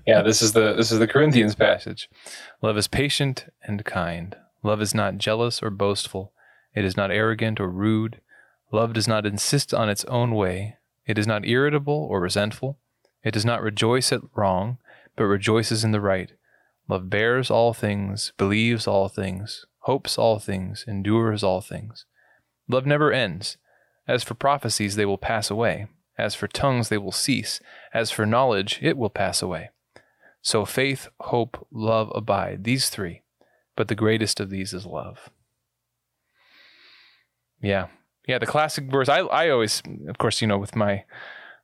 yeah. 0.06 0.22
This 0.22 0.40
is 0.40 0.52
the 0.52 0.72
this 0.74 0.92
is 0.92 1.00
the 1.00 1.08
Corinthians 1.08 1.56
passage. 1.56 2.08
Love 2.62 2.78
is 2.78 2.86
patient 2.86 3.46
and 3.64 3.84
kind. 3.84 4.36
Love 4.62 4.80
is 4.80 4.94
not 4.94 5.18
jealous 5.18 5.64
or 5.64 5.70
boastful. 5.70 6.32
It 6.76 6.84
is 6.84 6.96
not 6.96 7.10
arrogant 7.10 7.58
or 7.58 7.68
rude. 7.68 8.20
Love 8.70 8.92
does 8.92 9.08
not 9.08 9.26
insist 9.26 9.74
on 9.74 9.88
its 9.88 10.04
own 10.04 10.36
way. 10.36 10.76
It 11.06 11.18
is 11.18 11.26
not 11.26 11.44
irritable 11.44 12.06
or 12.08 12.20
resentful. 12.20 12.78
It 13.22 13.32
does 13.32 13.44
not 13.44 13.62
rejoice 13.62 14.12
at 14.12 14.22
wrong, 14.34 14.78
but 15.16 15.24
rejoices 15.24 15.84
in 15.84 15.92
the 15.92 16.00
right. 16.00 16.32
Love 16.88 17.10
bears 17.10 17.50
all 17.50 17.72
things, 17.72 18.32
believes 18.36 18.86
all 18.86 19.08
things, 19.08 19.66
hopes 19.80 20.18
all 20.18 20.38
things, 20.38 20.84
endures 20.88 21.44
all 21.44 21.60
things. 21.60 22.06
Love 22.68 22.86
never 22.86 23.12
ends. 23.12 23.56
As 24.08 24.24
for 24.24 24.34
prophecies, 24.34 24.96
they 24.96 25.06
will 25.06 25.18
pass 25.18 25.50
away. 25.50 25.86
As 26.18 26.34
for 26.34 26.48
tongues, 26.48 26.88
they 26.88 26.98
will 26.98 27.12
cease. 27.12 27.60
As 27.94 28.10
for 28.10 28.26
knowledge, 28.26 28.78
it 28.82 28.96
will 28.96 29.10
pass 29.10 29.40
away. 29.40 29.70
So 30.42 30.64
faith, 30.64 31.08
hope, 31.20 31.66
love 31.70 32.10
abide, 32.14 32.64
these 32.64 32.88
three. 32.88 33.22
But 33.76 33.88
the 33.88 33.94
greatest 33.94 34.40
of 34.40 34.50
these 34.50 34.72
is 34.72 34.84
love. 34.84 35.30
Yeah. 37.62 37.88
Yeah, 38.26 38.38
the 38.38 38.46
classic 38.46 38.84
verse. 38.84 39.08
I, 39.08 39.20
I 39.20 39.48
always, 39.50 39.82
of 40.08 40.18
course, 40.18 40.40
you 40.40 40.46
know, 40.46 40.58
with 40.58 40.76
my 40.76 41.04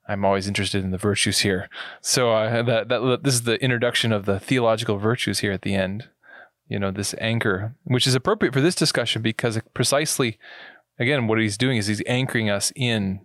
I'm 0.09 0.25
always 0.25 0.47
interested 0.47 0.85
in 0.85 0.91
the 0.91 0.99
virtues 0.99 1.41
here. 1.41 1.69
So 2.01 2.33
uh, 2.33 2.63
that, 2.63 2.89
that 2.89 3.21
this 3.23 3.35
is 3.35 3.43
the 3.43 3.63
introduction 3.63 4.13
of 4.13 4.25
the 4.25 4.39
theological 4.39 4.99
virtues 4.99 5.41
here 5.41 5.53
at 5.53 5.63
the 5.63 5.75
end. 5.75 6.09
You 6.69 6.79
know, 6.79 6.91
this 6.91 7.15
anchor, 7.19 7.77
which 7.85 8.07
is 8.07 8.15
appropriate 8.15 8.53
for 8.53 8.61
this 8.61 8.75
discussion 8.75 9.23
because 9.23 9.61
precisely, 9.75 10.39
again, 10.99 11.27
what 11.27 11.39
he's 11.39 11.57
doing 11.57 11.77
is 11.77 11.87
he's 11.87 12.03
anchoring 12.07 12.51
us 12.51 12.73
in 12.75 13.21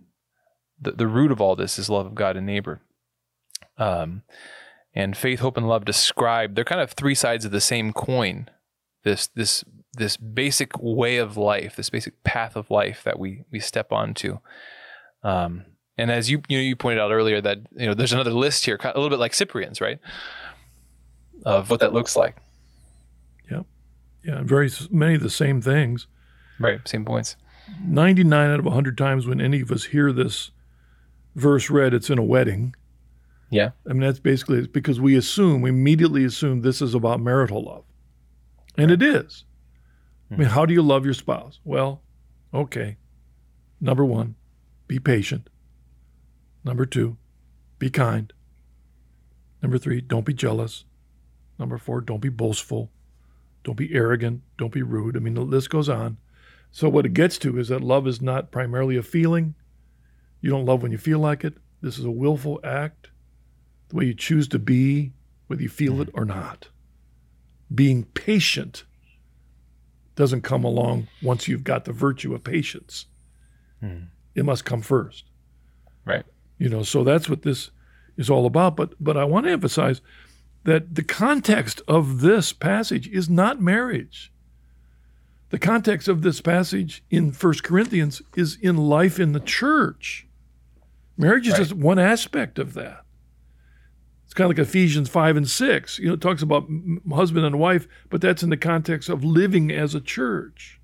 the, 0.80 0.92
the 0.92 1.06
root 1.06 1.32
of 1.32 1.40
all 1.40 1.56
this 1.56 1.78
is 1.78 1.90
love 1.90 2.06
of 2.06 2.14
God 2.14 2.36
and 2.36 2.46
neighbor. 2.46 2.80
Um, 3.78 4.22
and 4.94 5.16
faith, 5.16 5.40
hope, 5.40 5.56
and 5.56 5.68
love 5.68 5.84
describe 5.84 6.54
they're 6.54 6.64
kind 6.64 6.80
of 6.80 6.92
three 6.92 7.14
sides 7.14 7.44
of 7.44 7.50
the 7.50 7.60
same 7.60 7.92
coin. 7.92 8.48
This 9.04 9.28
this 9.28 9.64
this 9.94 10.16
basic 10.16 10.72
way 10.78 11.16
of 11.16 11.36
life, 11.36 11.76
this 11.76 11.90
basic 11.90 12.22
path 12.24 12.56
of 12.56 12.70
life 12.70 13.02
that 13.04 13.18
we 13.18 13.44
we 13.50 13.58
step 13.58 13.90
onto. 13.90 14.38
Um, 15.24 15.64
and 15.98 16.10
as 16.10 16.30
you 16.30 16.42
you, 16.48 16.58
know, 16.58 16.62
you 16.62 16.76
pointed 16.76 17.00
out 17.00 17.12
earlier 17.12 17.40
that 17.40 17.58
you 17.76 17.86
know 17.86 17.94
there's 17.94 18.12
another 18.12 18.32
list 18.32 18.64
here, 18.64 18.78
a 18.82 18.86
little 18.88 19.10
bit 19.10 19.18
like 19.18 19.34
Cyprian's, 19.34 19.80
right? 19.80 19.98
Of 21.44 21.70
what 21.70 21.80
that 21.80 21.92
looks 21.92 22.16
like. 22.16 22.36
Yeah, 23.50 23.62
yeah, 24.24 24.42
very 24.42 24.70
many 24.90 25.14
of 25.14 25.22
the 25.22 25.30
same 25.30 25.60
things. 25.60 26.06
Right, 26.58 26.86
same 26.86 27.04
points. 27.04 27.36
Ninety-nine 27.84 28.50
out 28.50 28.60
of 28.60 28.66
hundred 28.66 28.96
times 28.96 29.26
when 29.26 29.40
any 29.40 29.60
of 29.60 29.70
us 29.70 29.84
hear 29.84 30.12
this 30.12 30.50
verse 31.34 31.70
read, 31.70 31.94
it's 31.94 32.10
in 32.10 32.18
a 32.18 32.24
wedding. 32.24 32.74
Yeah, 33.50 33.70
I 33.88 33.92
mean 33.92 34.02
that's 34.02 34.20
basically 34.20 34.66
because 34.66 35.00
we 35.00 35.16
assume 35.16 35.60
we 35.60 35.70
immediately 35.70 36.24
assume 36.24 36.62
this 36.62 36.80
is 36.80 36.94
about 36.94 37.20
marital 37.20 37.64
love, 37.64 37.84
and 38.78 38.90
right. 38.90 39.02
it 39.02 39.16
is. 39.16 39.44
I 40.30 40.36
mean, 40.36 40.48
hmm. 40.48 40.54
how 40.54 40.64
do 40.64 40.72
you 40.72 40.80
love 40.80 41.04
your 41.04 41.14
spouse? 41.14 41.60
Well, 41.64 42.00
okay. 42.54 42.96
Number 43.80 44.04
one, 44.04 44.36
be 44.86 44.98
patient. 44.98 45.50
Number 46.64 46.86
two, 46.86 47.16
be 47.78 47.90
kind. 47.90 48.32
Number 49.60 49.78
three, 49.78 50.00
don't 50.00 50.24
be 50.24 50.34
jealous. 50.34 50.84
Number 51.58 51.78
four, 51.78 52.00
don't 52.00 52.20
be 52.20 52.28
boastful. 52.28 52.90
Don't 53.64 53.76
be 53.76 53.94
arrogant. 53.94 54.42
Don't 54.58 54.72
be 54.72 54.82
rude. 54.82 55.16
I 55.16 55.20
mean, 55.20 55.34
the 55.34 55.42
list 55.42 55.70
goes 55.70 55.88
on. 55.88 56.16
So, 56.72 56.88
what 56.88 57.06
it 57.06 57.14
gets 57.14 57.38
to 57.38 57.58
is 57.58 57.68
that 57.68 57.82
love 57.82 58.08
is 58.08 58.20
not 58.20 58.50
primarily 58.50 58.96
a 58.96 59.02
feeling. 59.02 59.54
You 60.40 60.50
don't 60.50 60.64
love 60.64 60.82
when 60.82 60.90
you 60.90 60.98
feel 60.98 61.18
like 61.18 61.44
it. 61.44 61.54
This 61.80 61.98
is 61.98 62.04
a 62.04 62.10
willful 62.10 62.60
act, 62.64 63.10
the 63.88 63.96
way 63.96 64.04
you 64.06 64.14
choose 64.14 64.48
to 64.48 64.58
be, 64.58 65.12
whether 65.46 65.62
you 65.62 65.68
feel 65.68 66.00
it 66.00 66.08
or 66.14 66.24
not. 66.24 66.68
Being 67.72 68.04
patient 68.04 68.84
doesn't 70.14 70.42
come 70.42 70.64
along 70.64 71.08
once 71.22 71.48
you've 71.48 71.64
got 71.64 71.84
the 71.84 71.92
virtue 71.92 72.34
of 72.34 72.44
patience. 72.44 73.06
Hmm. 73.80 74.04
It 74.34 74.44
must 74.44 74.64
come 74.64 74.82
first. 74.82 75.24
Right. 76.04 76.24
You 76.62 76.68
know, 76.68 76.84
so 76.84 77.02
that's 77.02 77.28
what 77.28 77.42
this 77.42 77.72
is 78.16 78.30
all 78.30 78.46
about. 78.46 78.76
But 78.76 78.94
but 79.00 79.16
I 79.16 79.24
want 79.24 79.46
to 79.46 79.52
emphasize 79.52 80.00
that 80.62 80.94
the 80.94 81.02
context 81.02 81.82
of 81.88 82.20
this 82.20 82.52
passage 82.52 83.08
is 83.08 83.28
not 83.28 83.60
marriage. 83.60 84.32
The 85.50 85.58
context 85.58 86.06
of 86.06 86.22
this 86.22 86.40
passage 86.40 87.02
in 87.10 87.32
1 87.32 87.54
Corinthians 87.64 88.22
is 88.36 88.56
in 88.62 88.76
life 88.76 89.18
in 89.18 89.32
the 89.32 89.40
church. 89.40 90.28
Marriage 91.18 91.48
is 91.48 91.54
Right. 91.54 91.58
just 91.58 91.72
one 91.72 91.98
aspect 91.98 92.60
of 92.60 92.74
that. 92.74 93.04
It's 94.24 94.34
kind 94.34 94.50
of 94.50 94.56
like 94.56 94.66
Ephesians 94.68 95.08
5 95.08 95.36
and 95.36 95.48
6. 95.50 95.98
You 95.98 96.06
know, 96.08 96.14
it 96.14 96.20
talks 96.20 96.42
about 96.42 96.66
m- 96.68 97.02
husband 97.12 97.44
and 97.44 97.58
wife, 97.58 97.88
but 98.08 98.20
that's 98.20 98.44
in 98.44 98.50
the 98.50 98.56
context 98.56 99.08
of 99.08 99.24
living 99.24 99.72
as 99.72 99.96
a 99.96 100.00
church. 100.00 100.80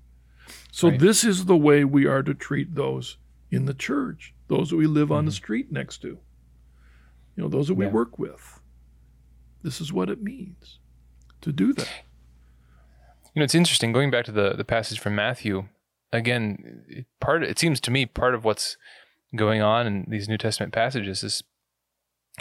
So 0.73 0.89
Right. 0.89 0.99
this 0.99 1.23
is 1.23 1.45
the 1.45 1.57
way 1.57 1.85
we 1.85 2.05
are 2.05 2.21
to 2.21 2.33
treat 2.33 2.75
those 2.75 3.17
in 3.49 3.63
the 3.65 3.73
church, 3.73 4.35
those 4.49 4.69
that 4.69 4.75
we 4.75 4.87
live 4.87 5.11
on 5.11 5.25
the 5.25 5.31
mm-hmm. 5.31 5.35
street 5.35 5.71
next 5.71 5.99
to. 5.99 6.07
You 6.07 7.43
know, 7.43 7.47
those 7.47 7.67
that 7.69 7.75
we 7.75 7.85
Yeah. 7.85 7.91
work 7.91 8.19
with. 8.19 8.59
This 9.63 9.79
is 9.79 9.93
what 9.93 10.09
it 10.09 10.21
means 10.21 10.79
to 11.41 11.51
do 11.53 11.73
that. 11.73 11.89
You 13.33 13.39
know, 13.39 13.43
it's 13.43 13.55
interesting 13.55 13.93
going 13.93 14.11
back 14.11 14.25
to 14.25 14.31
the 14.31 14.53
the 14.55 14.65
passage 14.65 14.99
from 14.99 15.15
Matthew. 15.15 15.67
Again, 16.11 16.83
it, 16.87 17.05
part 17.21 17.43
it 17.43 17.59
seems 17.59 17.79
to 17.81 17.91
me 17.91 18.05
part 18.05 18.33
of 18.35 18.43
what's 18.43 18.75
going 19.35 19.61
on 19.61 19.85
in 19.85 20.05
these 20.09 20.27
New 20.27 20.37
Testament 20.37 20.73
passages 20.73 21.23
is, 21.23 21.43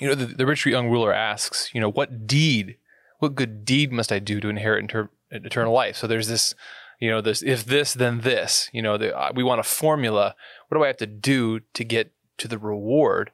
you 0.00 0.08
know, 0.08 0.14
the, 0.14 0.26
the 0.26 0.46
rich 0.46 0.64
young 0.64 0.88
ruler 0.88 1.12
asks, 1.12 1.70
you 1.74 1.80
know, 1.80 1.90
what 1.90 2.26
deed, 2.26 2.78
what 3.18 3.34
good 3.34 3.64
deed 3.64 3.92
must 3.92 4.10
I 4.10 4.18
do 4.18 4.40
to 4.40 4.48
inherit 4.48 4.80
inter- 4.80 5.10
eternal 5.30 5.74
life? 5.74 5.96
So 5.96 6.06
there's 6.06 6.28
this, 6.28 6.54
you 6.98 7.10
know, 7.10 7.20
this 7.20 7.42
if 7.42 7.64
this 7.64 7.94
then 7.94 8.20
this. 8.20 8.68
You 8.72 8.82
know, 8.82 8.96
the, 8.96 9.16
uh, 9.16 9.32
we 9.34 9.42
want 9.42 9.60
a 9.60 9.64
formula. 9.64 10.34
What 10.68 10.78
do 10.78 10.84
I 10.84 10.88
have 10.88 10.96
to 10.98 11.06
do 11.06 11.60
to 11.74 11.84
get 11.84 12.12
to 12.38 12.48
the 12.48 12.58
reward? 12.58 13.30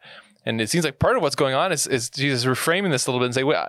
And 0.47 0.61
it 0.61 0.69
seems 0.69 0.85
like 0.85 0.99
part 0.99 1.17
of 1.17 1.23
what's 1.23 1.37
going 1.37 1.55
on 1.55 1.73
is, 1.73 1.87
is 1.87 2.11
Jesus 2.11 2.45
reframing 2.45 2.91
this 2.91 3.07
a 3.07 3.11
little 3.11 3.21
bit 3.21 3.27
and 3.27 3.35
say, 3.35 3.45
well, 3.45 3.69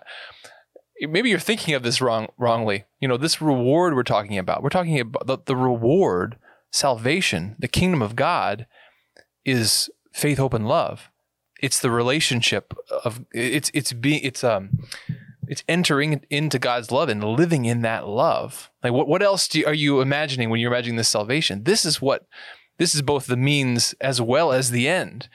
maybe 0.99 1.29
you're 1.29 1.39
thinking 1.39 1.73
of 1.73 1.83
this 1.83 2.01
wrong 2.01 2.27
wrongly. 2.37 2.85
You 2.99 3.07
know, 3.07 3.17
this 3.17 3.41
reward 3.41 3.95
we're 3.95 4.03
talking 4.03 4.37
about. 4.37 4.61
We're 4.61 4.69
talking 4.69 4.99
about 4.99 5.27
the, 5.27 5.37
the 5.45 5.55
reward, 5.55 6.37
salvation, 6.71 7.55
the 7.59 7.67
kingdom 7.67 8.01
of 8.01 8.15
God 8.15 8.67
is 9.45 9.89
faith, 10.13 10.37
hope, 10.37 10.53
and 10.53 10.67
love. 10.67 11.09
It's 11.61 11.79
the 11.79 11.91
relationship 11.91 12.73
of 13.03 13.23
it's 13.31 13.71
it's 13.73 13.93
being 13.93 14.19
it's 14.23 14.43
um 14.43 14.79
it's 15.47 15.63
entering 15.67 16.23
into 16.29 16.59
God's 16.59 16.91
love 16.91 17.09
and 17.09 17.23
living 17.23 17.65
in 17.65 17.81
that 17.81 18.07
love. 18.07 18.69
Like 18.83 18.93
what 18.93 19.07
what 19.07 19.21
else 19.21 19.47
do 19.47 19.59
you, 19.59 19.65
are 19.65 19.73
you 19.73 20.01
imagining 20.01 20.49
when 20.49 20.59
you're 20.59 20.71
imagining 20.71 20.97
this 20.97 21.09
salvation? 21.09 21.63
This 21.63 21.85
is 21.85 22.01
what 22.01 22.27
this 22.77 22.95
is 22.95 23.01
both 23.01 23.27
the 23.27 23.37
means 23.37 23.93
as 24.01 24.21
well 24.21 24.51
as 24.51 24.71
the 24.71 24.87
end. 24.87 25.29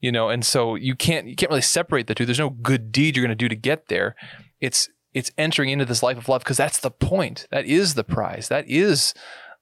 You 0.00 0.10
know, 0.10 0.30
and 0.30 0.44
so 0.44 0.76
you 0.76 0.94
can't 0.94 1.26
you 1.26 1.36
can't 1.36 1.50
really 1.50 1.60
separate 1.60 2.06
the 2.06 2.14
two. 2.14 2.24
There's 2.24 2.38
no 2.38 2.50
good 2.50 2.90
deed 2.90 3.16
you're 3.16 3.24
going 3.24 3.36
to 3.36 3.44
do 3.44 3.48
to 3.48 3.56
get 3.56 3.88
there. 3.88 4.16
It's 4.60 4.88
it's 5.12 5.30
entering 5.36 5.70
into 5.70 5.84
this 5.84 6.02
life 6.02 6.16
of 6.16 6.28
love 6.28 6.42
because 6.42 6.56
that's 6.56 6.80
the 6.80 6.90
point. 6.90 7.46
That 7.50 7.66
is 7.66 7.94
the 7.94 8.04
prize. 8.04 8.48
That 8.48 8.68
is 8.68 9.12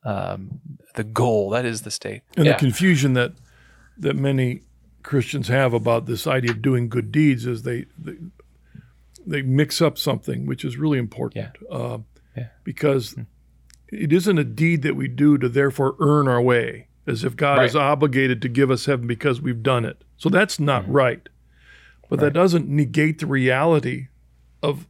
um, 0.04 0.60
the 0.94 1.04
goal. 1.04 1.50
That 1.50 1.64
is 1.64 1.82
the 1.82 1.90
state. 1.90 2.22
And 2.36 2.46
yeah. 2.46 2.52
the 2.52 2.58
confusion 2.58 3.14
that 3.14 3.32
that 3.96 4.14
many 4.14 4.62
Christians 5.02 5.48
have 5.48 5.72
about 5.72 6.06
this 6.06 6.26
idea 6.26 6.52
of 6.52 6.62
doing 6.62 6.88
good 6.88 7.10
deeds 7.10 7.46
is 7.46 7.62
they 7.62 7.86
they, 7.98 8.14
they 9.28 9.42
mix 9.42 9.80
up 9.80 9.98
something 9.98 10.46
which 10.46 10.64
is 10.64 10.76
really 10.76 10.98
important. 10.98 11.56
Uh, 11.70 11.98
Yeah. 12.36 12.48
Because 12.64 13.12
hmm. 13.12 13.22
it 13.88 14.12
isn't 14.12 14.38
a 14.38 14.44
deed 14.44 14.82
that 14.82 14.96
we 14.96 15.08
do 15.08 15.38
to 15.38 15.48
therefore 15.48 15.96
earn 16.00 16.28
our 16.28 16.40
way, 16.40 16.88
as 17.06 17.24
if 17.24 17.36
God 17.36 17.64
is 17.64 17.76
obligated 17.76 18.40
to 18.42 18.48
give 18.48 18.70
us 18.70 18.86
heaven 18.86 19.06
because 19.06 19.40
we've 19.40 19.62
done 19.62 19.84
it. 19.84 20.04
So 20.16 20.28
that's 20.28 20.58
not 20.58 20.84
hmm. 20.84 20.92
right. 20.92 21.28
But 22.08 22.20
that 22.20 22.32
doesn't 22.32 22.68
negate 22.68 23.18
the 23.18 23.26
reality 23.26 24.08
of 24.62 24.86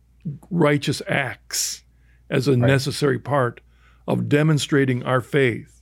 righteous 0.50 1.02
acts 1.08 1.82
as 2.30 2.46
a 2.46 2.56
necessary 2.56 3.18
part 3.18 3.60
of 4.06 4.28
demonstrating 4.28 5.02
our 5.02 5.20
faith 5.20 5.78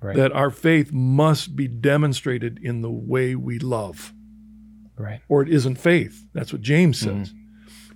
Right. 0.00 0.16
that 0.16 0.30
our 0.32 0.50
faith 0.50 0.92
must 0.92 1.56
be 1.56 1.66
demonstrated 1.66 2.60
in 2.62 2.82
the 2.82 2.90
way 2.90 3.34
we 3.34 3.58
love, 3.58 4.12
right. 4.98 5.20
or 5.26 5.42
it 5.42 5.48
isn't 5.48 5.76
faith. 5.76 6.28
That's 6.34 6.52
what 6.52 6.60
James 6.60 7.00
hmm. 7.00 7.24
says. 7.24 7.34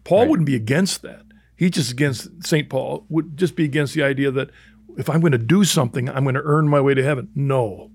Paul 0.04 0.28
wouldn't 0.28 0.46
be 0.46 0.56
against 0.56 1.02
that. 1.02 1.22
He 1.56 1.68
just 1.70 1.92
against 1.92 2.44
St. 2.46 2.68
Paul 2.70 3.04
would 3.08 3.36
just 3.36 3.54
be 3.56 3.64
against 3.64 3.94
the 3.94 4.02
idea 4.02 4.30
that 4.30 4.50
if 4.96 5.08
I'm 5.10 5.20
going 5.20 5.32
to 5.32 5.38
do 5.38 5.64
something, 5.64 6.08
I'm 6.08 6.22
going 6.24 6.34
to 6.34 6.42
earn 6.42 6.68
my 6.68 6.80
way 6.80 6.94
to 6.94 7.02
heaven. 7.02 7.28
No, 7.34 7.90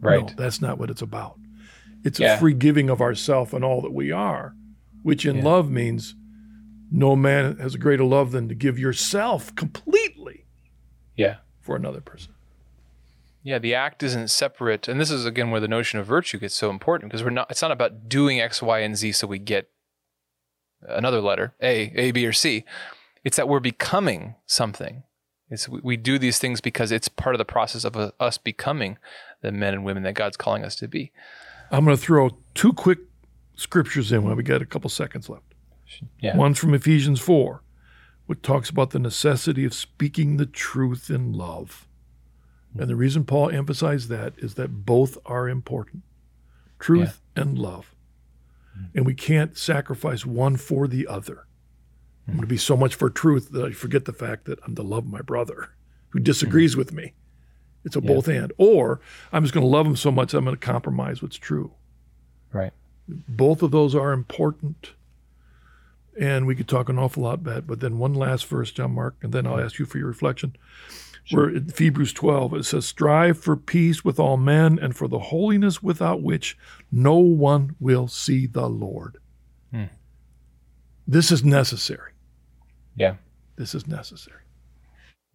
Right. 0.00 0.20
no, 0.26 0.32
that's 0.36 0.60
not 0.60 0.78
what 0.78 0.90
it's 0.90 1.02
about. 1.02 1.38
It's 2.04 2.20
Yeah. 2.20 2.34
a 2.34 2.38
free 2.38 2.54
giving 2.54 2.90
of 2.90 3.00
ourself 3.00 3.52
and 3.52 3.64
all 3.64 3.80
that 3.82 3.92
we 3.92 4.12
are, 4.12 4.54
which 5.02 5.24
in 5.26 5.36
Yeah. 5.36 5.44
love 5.44 5.70
means 5.70 6.14
no 6.90 7.16
man 7.16 7.56
has 7.56 7.74
a 7.74 7.78
greater 7.78 8.04
love 8.04 8.30
than 8.32 8.48
to 8.48 8.54
give 8.54 8.78
yourself 8.78 9.54
completely 9.56 10.44
Yeah. 11.16 11.36
for 11.60 11.74
another 11.74 12.00
person. 12.00 12.32
Yeah, 13.42 13.58
the 13.58 13.74
act 13.74 14.02
isn't 14.02 14.28
separate, 14.28 14.88
and 14.88 15.00
this 15.00 15.10
is 15.10 15.24
again 15.24 15.50
where 15.50 15.60
the 15.60 15.68
notion 15.68 15.98
of 16.00 16.06
virtue 16.06 16.38
gets 16.38 16.54
so 16.54 16.68
important 16.68 17.10
because 17.10 17.22
we're 17.24 17.30
not. 17.30 17.50
It's 17.50 17.62
not 17.62 17.70
about 17.70 18.08
doing 18.08 18.40
X, 18.40 18.60
Y, 18.60 18.80
and 18.80 18.96
Z 18.96 19.12
so 19.12 19.26
we 19.26 19.38
get 19.38 19.68
another 20.88 21.20
letter 21.20 21.54
A, 21.62 21.92
A, 21.94 22.10
B, 22.12 22.26
or 22.26 22.32
C. 22.32 22.64
It's 23.24 23.36
that 23.36 23.48
we're 23.48 23.60
becoming 23.60 24.36
something. 24.46 25.02
It's 25.50 25.68
we, 25.68 25.96
do 25.96 26.18
these 26.18 26.38
things 26.38 26.60
because 26.60 26.90
it's 26.90 27.08
part 27.08 27.34
of 27.34 27.38
the 27.38 27.44
process 27.44 27.84
of 27.84 27.96
uh, 27.96 28.10
us 28.18 28.36
becoming 28.36 28.98
the 29.42 29.52
men 29.52 29.74
and 29.74 29.84
women 29.84 30.02
that 30.02 30.14
God's 30.14 30.36
calling 30.36 30.64
us 30.64 30.74
to 30.76 30.88
be. 30.88 31.12
I'm 31.70 31.84
going 31.84 31.96
to 31.96 32.02
throw 32.02 32.30
two 32.54 32.72
quick 32.72 32.98
scriptures 33.54 34.10
in 34.12 34.24
while 34.24 34.34
we 34.34 34.42
got 34.42 34.62
a 34.62 34.66
couple 34.66 34.90
seconds 34.90 35.28
left. 35.28 35.54
Yeah. 36.20 36.36
One's 36.36 36.58
from 36.58 36.74
Ephesians 36.74 37.20
4, 37.20 37.62
which 38.26 38.42
talks 38.42 38.70
about 38.70 38.90
the 38.90 38.98
necessity 38.98 39.64
of 39.64 39.72
speaking 39.72 40.36
the 40.36 40.46
truth 40.46 41.10
in 41.10 41.32
love. 41.32 41.86
And 42.78 42.88
the 42.88 42.96
reason 42.96 43.24
Paul 43.24 43.50
emphasized 43.50 44.08
that 44.10 44.34
is 44.38 44.54
that 44.54 44.84
both 44.84 45.16
are 45.24 45.48
important 45.48 46.02
truth 46.78 47.20
and 47.34 47.58
love. 47.58 47.94
And 48.94 49.06
we 49.06 49.14
can't 49.14 49.56
sacrifice 49.56 50.24
one 50.24 50.56
for 50.56 50.88
the 50.88 51.06
other. 51.06 51.46
I'm 52.26 52.34
going 52.34 52.42
to 52.42 52.48
be 52.48 52.56
so 52.56 52.76
much 52.76 52.94
for 52.94 53.08
truth 53.08 53.50
that 53.52 53.64
I 53.64 53.70
forget 53.70 54.04
the 54.04 54.12
fact 54.12 54.46
that 54.46 54.58
I'm 54.64 54.74
to 54.74 54.82
love 54.82 55.06
my 55.06 55.20
brother 55.20 55.70
who 56.08 56.18
disagrees 56.18 56.72
mm-hmm. 56.72 56.78
with 56.78 56.92
me. 56.92 57.14
It's 57.84 57.94
a 57.94 58.00
both 58.00 58.26
and. 58.26 58.52
Or 58.58 59.00
I'm 59.32 59.44
just 59.44 59.54
going 59.54 59.64
to 59.64 59.70
love 59.70 59.86
him 59.86 59.94
so 59.94 60.10
much 60.10 60.34
I'm 60.34 60.44
going 60.44 60.56
to 60.56 60.60
compromise 60.60 61.22
what's 61.22 61.36
true. 61.36 61.72
Right. 62.52 62.72
Both 63.06 63.62
of 63.62 63.70
those 63.70 63.94
are 63.94 64.12
important. 64.12 64.90
And 66.18 66.46
we 66.46 66.56
could 66.56 66.66
talk 66.66 66.88
an 66.88 66.98
awful 66.98 67.22
lot 67.22 67.34
about. 67.34 67.66
But 67.68 67.78
then 67.78 67.98
one 67.98 68.14
last 68.14 68.46
verse, 68.46 68.72
John 68.72 68.92
Mark, 68.92 69.14
and 69.22 69.32
then 69.32 69.46
I'll 69.46 69.60
ask 69.60 69.78
you 69.78 69.84
for 69.84 69.98
your 69.98 70.08
reflection. 70.08 70.56
Where 71.30 71.48
in 71.48 71.72
Hebrews 71.76 72.12
12, 72.12 72.54
it 72.54 72.64
says, 72.64 72.86
Strive 72.86 73.38
for 73.38 73.56
peace 73.56 74.04
with 74.04 74.20
all 74.20 74.36
men 74.36 74.78
and 74.80 74.96
for 74.96 75.08
the 75.08 75.18
holiness 75.18 75.82
without 75.82 76.22
which 76.22 76.56
no 76.92 77.16
one 77.16 77.74
will 77.80 78.06
see 78.06 78.46
the 78.46 78.68
Lord. 78.68 79.18
Hmm. 79.72 79.84
This 81.06 81.32
is 81.32 81.44
necessary. 81.44 82.12
Yeah. 82.94 83.16
This 83.56 83.74
is 83.74 83.86
necessary. 83.86 84.42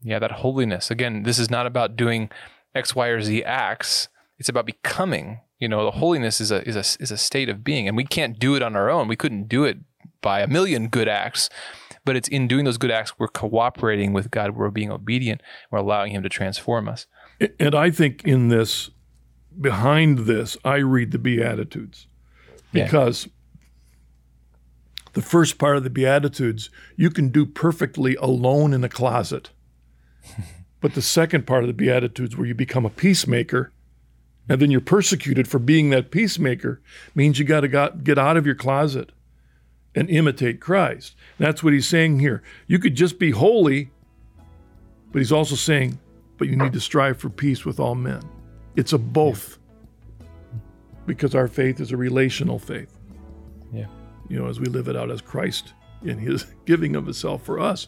Yeah, 0.04 0.20
that 0.20 0.32
holiness. 0.32 0.90
Again, 0.90 1.24
this 1.24 1.40
is 1.40 1.50
not 1.50 1.68
about 1.68 1.96
doing 1.96 2.30
X, 2.74 2.96
Y, 2.96 3.08
or 3.08 3.22
Z 3.22 3.44
acts. 3.44 4.08
It's 4.40 4.50
about 4.50 4.66
becoming. 4.66 5.42
You 5.60 5.68
know, 5.68 5.86
the 5.86 5.92
holiness 5.92 6.42
is 6.42 6.52
a 6.52 6.68
is 6.68 6.76
a 6.76 7.02
is 7.02 7.12
a 7.12 7.18
state 7.18 7.50
of 7.50 7.64
being, 7.64 7.88
and 7.88 7.96
we 7.96 8.04
can't 8.04 8.40
do 8.40 8.56
it 8.56 8.64
on 8.64 8.76
our 8.76 8.90
own. 8.90 9.08
We 9.08 9.16
couldn't 9.16 9.48
do 9.48 9.64
it 9.64 9.78
by 10.22 10.42
a 10.42 10.48
million 10.48 10.88
good 10.88 11.08
acts, 11.08 11.50
but 12.06 12.16
it's 12.16 12.28
in 12.28 12.48
doing 12.48 12.66
those 12.66 12.78
good 12.78 12.92
acts 12.92 13.18
we're 13.20 13.28
cooperating 13.28 14.14
with 14.14 14.32
God. 14.32 14.56
We're 14.56 14.70
being 14.70 14.92
obedient. 14.92 15.42
We're 15.70 15.80
allowing 15.80 16.12
Him 16.14 16.24
to 16.24 16.30
transform 16.30 16.88
us. 16.88 17.06
And 17.60 17.76
I 17.76 17.92
think 17.92 18.24
in 18.24 18.48
this, 18.50 18.90
behind 19.60 20.20
this, 20.20 20.58
I 20.66 20.78
read 20.78 21.12
the 21.12 21.20
Beatitudes 21.20 22.08
Yeah. 22.74 22.86
because 22.86 23.28
the 25.14 25.22
first 25.22 25.58
part 25.58 25.78
of 25.78 25.84
the 25.84 25.90
Beatitudes 25.90 26.70
you 26.96 27.10
can 27.10 27.30
do 27.30 27.46
perfectly 27.46 28.16
alone 28.16 28.74
in 28.74 28.84
a 28.84 28.90
closet. 28.90 29.50
But 30.80 30.96
the 30.96 31.02
second 31.04 31.46
part 31.46 31.64
of 31.64 31.68
the 31.68 31.74
Beatitudes, 31.76 32.36
where 32.36 32.48
you 32.48 32.56
become 32.56 32.88
a 32.88 32.90
peacemaker, 32.90 33.72
and 34.50 34.60
then 34.60 34.72
you're 34.72 34.82
persecuted 34.82 35.48
for 35.48 35.60
being 35.60 35.92
that 35.92 36.10
peacemaker, 36.10 36.82
means 37.14 37.38
you 37.38 37.46
got 37.46 37.60
to 37.62 37.92
get 38.04 38.18
out 38.18 38.36
of 38.36 38.48
your 38.48 38.56
closet 38.56 39.12
and 39.96 40.10
imitate 40.10 40.60
Christ. 40.60 41.16
That's 41.38 41.64
what 41.64 41.74
he's 41.74 41.88
saying 41.88 42.20
here. 42.20 42.42
You 42.68 42.80
could 42.80 42.96
just 42.96 43.20
be 43.20 43.32
holy, 43.32 43.92
but 45.12 45.20
he's 45.20 45.32
also 45.32 45.56
saying, 45.56 46.00
but 46.38 46.48
you 46.48 46.56
need 46.56 46.74
to 46.74 46.80
strive 46.80 47.20
for 47.20 47.30
peace 47.30 47.66
with 47.66 47.80
all 47.80 47.96
men. 47.96 48.22
It's 48.76 48.94
a 48.94 48.98
both 48.98 49.60
because 51.06 51.36
our 51.36 51.48
faith 51.48 51.80
is 51.80 51.92
a 51.92 51.98
relational 51.98 52.58
faith. 52.58 52.98
Yeah. 53.74 53.88
You 54.30 54.40
know, 54.40 54.48
as 54.48 54.60
we 54.60 54.68
live 54.68 54.88
it 54.88 54.96
out 54.96 55.12
as 55.12 55.22
Christ 55.22 55.74
in 56.04 56.18
his 56.18 56.46
giving 56.66 56.96
of 56.96 57.06
himself 57.06 57.44
for 57.44 57.60
us 57.60 57.88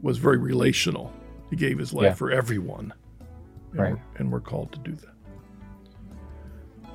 was 0.00 0.18
very 0.18 0.38
relational. 0.38 1.12
He 1.50 1.56
gave 1.56 1.78
his 1.78 1.92
life 1.92 2.04
yeah. 2.04 2.14
for 2.14 2.30
everyone. 2.30 2.92
And 3.72 3.80
right. 3.80 3.92
We're, 3.92 4.00
and 4.16 4.32
we're 4.32 4.40
called 4.40 4.72
to 4.72 4.78
do 4.78 4.92
that. 4.92 5.14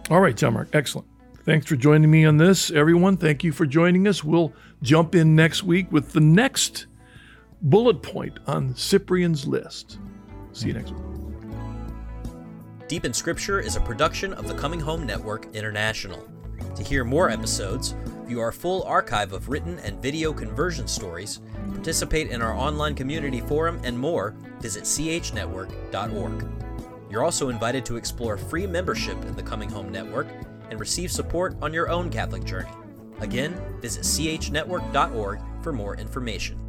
All 0.10 0.20
right, 0.20 0.36
John 0.36 0.54
Mark, 0.54 0.70
excellent. 0.74 1.08
Thanks 1.46 1.66
for 1.66 1.76
joining 1.76 2.10
me 2.10 2.24
on 2.24 2.38
this, 2.38 2.72
everyone. 2.72 3.18
Thank 3.18 3.44
you 3.44 3.52
for 3.52 3.66
joining 3.66 4.08
us. 4.08 4.24
We'll 4.24 4.54
jump 4.82 5.14
in 5.14 5.36
next 5.36 5.62
week 5.64 5.92
with 5.92 6.14
the 6.14 6.22
next 6.22 6.86
bullet 7.62 8.02
point 8.02 8.40
on 8.48 8.74
Cyprian's 8.78 9.46
list. 9.46 10.00
See 10.54 10.70
you 10.70 10.74
next 10.74 10.92
week. 10.92 11.02
Deep 12.88 13.04
in 13.04 13.14
Scripture 13.14 13.60
is 13.60 13.76
a 13.76 13.82
production 13.82 14.32
of 14.34 14.48
the 14.48 14.54
Coming 14.54 14.80
Home 14.80 15.06
Network 15.06 15.54
International. 15.54 16.26
To 16.78 16.84
hear 16.84 17.04
more 17.04 17.30
episodes, 17.30 17.94
view 18.26 18.40
our 18.40 18.54
full 18.54 18.84
archive 18.84 19.34
of 19.34 19.50
written 19.50 19.80
and 19.80 20.02
video 20.02 20.32
conversion 20.32 20.88
stories, 20.88 21.42
participate 21.74 22.30
in 22.30 22.42
our 22.42 22.54
online 22.54 22.96
community 22.96 23.42
forum, 23.42 23.82
and 23.84 24.00
more, 24.00 24.34
visit 24.62 24.86
chnetwork.org. 24.86 26.48
You're 27.10 27.26
also 27.26 27.50
invited 27.50 27.84
to 27.86 27.98
explore 27.98 28.38
free 28.38 28.66
membership 28.66 29.22
in 29.26 29.36
the 29.36 29.44
Coming 29.44 29.70
Home 29.70 29.92
Network 29.92 30.28
and 30.74 30.80
receive 30.80 31.12
support 31.12 31.56
on 31.62 31.72
your 31.72 31.88
own 31.88 32.10
Catholic 32.10 32.44
journey. 32.44 32.72
Again, 33.20 33.56
visit 33.80 34.04
chnetwork.org 34.04 35.40
for 35.62 35.72
more 35.72 35.96
information. 35.96 36.63